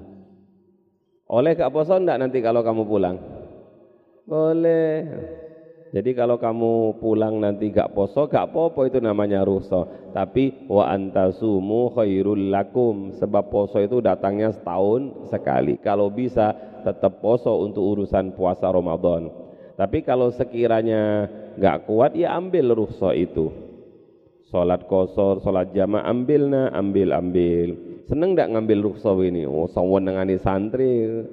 Oleh 1.30 1.54
Kak 1.54 1.70
Poso 1.70 1.94
enggak 1.94 2.18
nanti 2.18 2.42
kalau 2.42 2.64
kamu 2.64 2.82
pulang? 2.86 3.18
Boleh 4.26 5.06
Jadi 5.90 6.14
kalau 6.14 6.38
kamu 6.38 7.02
pulang 7.02 7.42
nanti 7.42 7.66
gak 7.74 7.90
poso, 7.90 8.30
gak 8.30 8.54
popo 8.54 8.86
itu 8.86 9.02
namanya 9.02 9.42
rukhsah. 9.42 10.14
Tapi 10.14 10.70
wa 10.70 10.86
antasumu 10.86 11.90
khairul 11.90 12.54
lakum 12.54 13.10
sebab 13.18 13.50
poso 13.50 13.82
itu 13.82 13.98
datangnya 13.98 14.54
setahun 14.54 15.26
sekali. 15.34 15.82
Kalau 15.82 16.06
bisa 16.06 16.54
tetap 16.86 17.18
poso 17.18 17.58
untuk 17.66 17.82
urusan 17.82 18.38
puasa 18.38 18.70
Ramadan. 18.70 19.34
Tapi 19.74 20.06
kalau 20.06 20.30
sekiranya 20.30 21.26
gak 21.58 21.90
kuat 21.90 22.14
ya 22.14 22.38
ambil 22.38 22.70
rukhsah 22.70 23.10
itu. 23.18 23.50
Salat 24.46 24.86
kosor, 24.86 25.42
salat 25.42 25.74
jamaah 25.74 26.06
ambil 26.06 26.42
na, 26.50 26.62
ambil 26.70 27.18
ambil. 27.18 27.74
Seneng 28.06 28.38
gak 28.38 28.50
ngambil 28.54 28.94
rukhsah 28.94 29.18
ini? 29.26 29.42
Oh, 29.42 29.66
sawenengane 29.66 30.38
santri. 30.38 31.26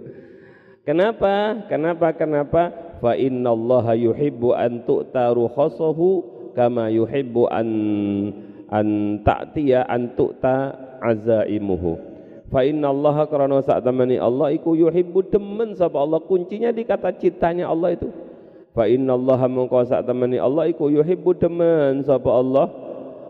Kenapa? 0.82 1.66
Kenapa? 1.70 2.14
Kenapa? 2.18 2.86
Fa 2.98 3.14
innallaha 3.14 3.93
yuhibbu 3.93 4.54
an 4.54 4.84
tu'ta 4.86 5.34
rukhasahu 5.34 6.24
kama 6.58 6.89
yuhibbu 6.89 7.45
an 7.50 7.70
an 8.74 8.88
ta'tiya 9.22 9.86
an 9.86 10.18
tu'ta 10.18 10.74
azaimuhu. 11.02 11.98
Fa 12.48 12.64
innallaha 12.64 13.28
karena 13.28 13.60
saat 13.60 13.84
temani 13.84 14.16
Allah 14.16 14.56
iku 14.56 14.72
yuhibbu 14.74 15.28
demen 15.28 15.76
sapa 15.76 16.00
Allah. 16.00 16.24
Kuncinya 16.24 16.72
di 16.72 16.88
kata 16.88 17.12
cintanya 17.20 17.68
Allah 17.68 18.00
itu. 18.00 18.08
Fa 18.72 18.88
innallaha 18.88 19.52
mongko 19.52 19.84
saat 19.84 20.08
temani 20.08 20.39
Allah 20.39 20.72
iku 20.72 20.88
yuhibbu 20.88 21.36
demen 21.36 22.08
sapa 22.08 22.32
Allah. 22.32 22.68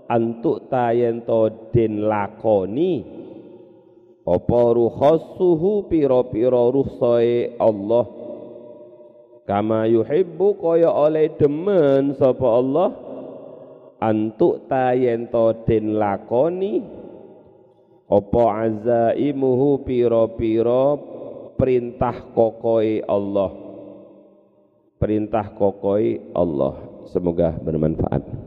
Antuk 0.07 0.70
tayen 0.70 1.26
to 1.26 1.49
den 1.74 2.05
lakoni. 2.05 3.03
Apa 4.28 4.61
rukhasuhu 4.76 5.88
pira-pira 5.89 6.61
rukhsae 6.68 7.57
Allah 7.57 8.16
kama 9.47 9.87
yuhibbu 9.87 10.59
kaya 10.59 10.91
oleh 10.91 11.31
demen 11.39 12.13
sapa 12.19 12.45
Allah? 12.45 12.89
Antuk 13.97 14.69
tayen 14.69 15.31
to 15.33 15.65
den 15.65 15.97
lakoni? 15.97 16.85
Apa 18.07 18.69
azaimuhu 18.69 19.81
pira-pira 19.81 20.95
perintah 21.57 22.29
kokoi 22.35 23.01
Allah? 23.07 23.51
Perintah 25.01 25.49
kokoi 25.57 26.35
Allah. 26.37 27.07
Semoga 27.09 27.55
bermanfaat 27.57 28.37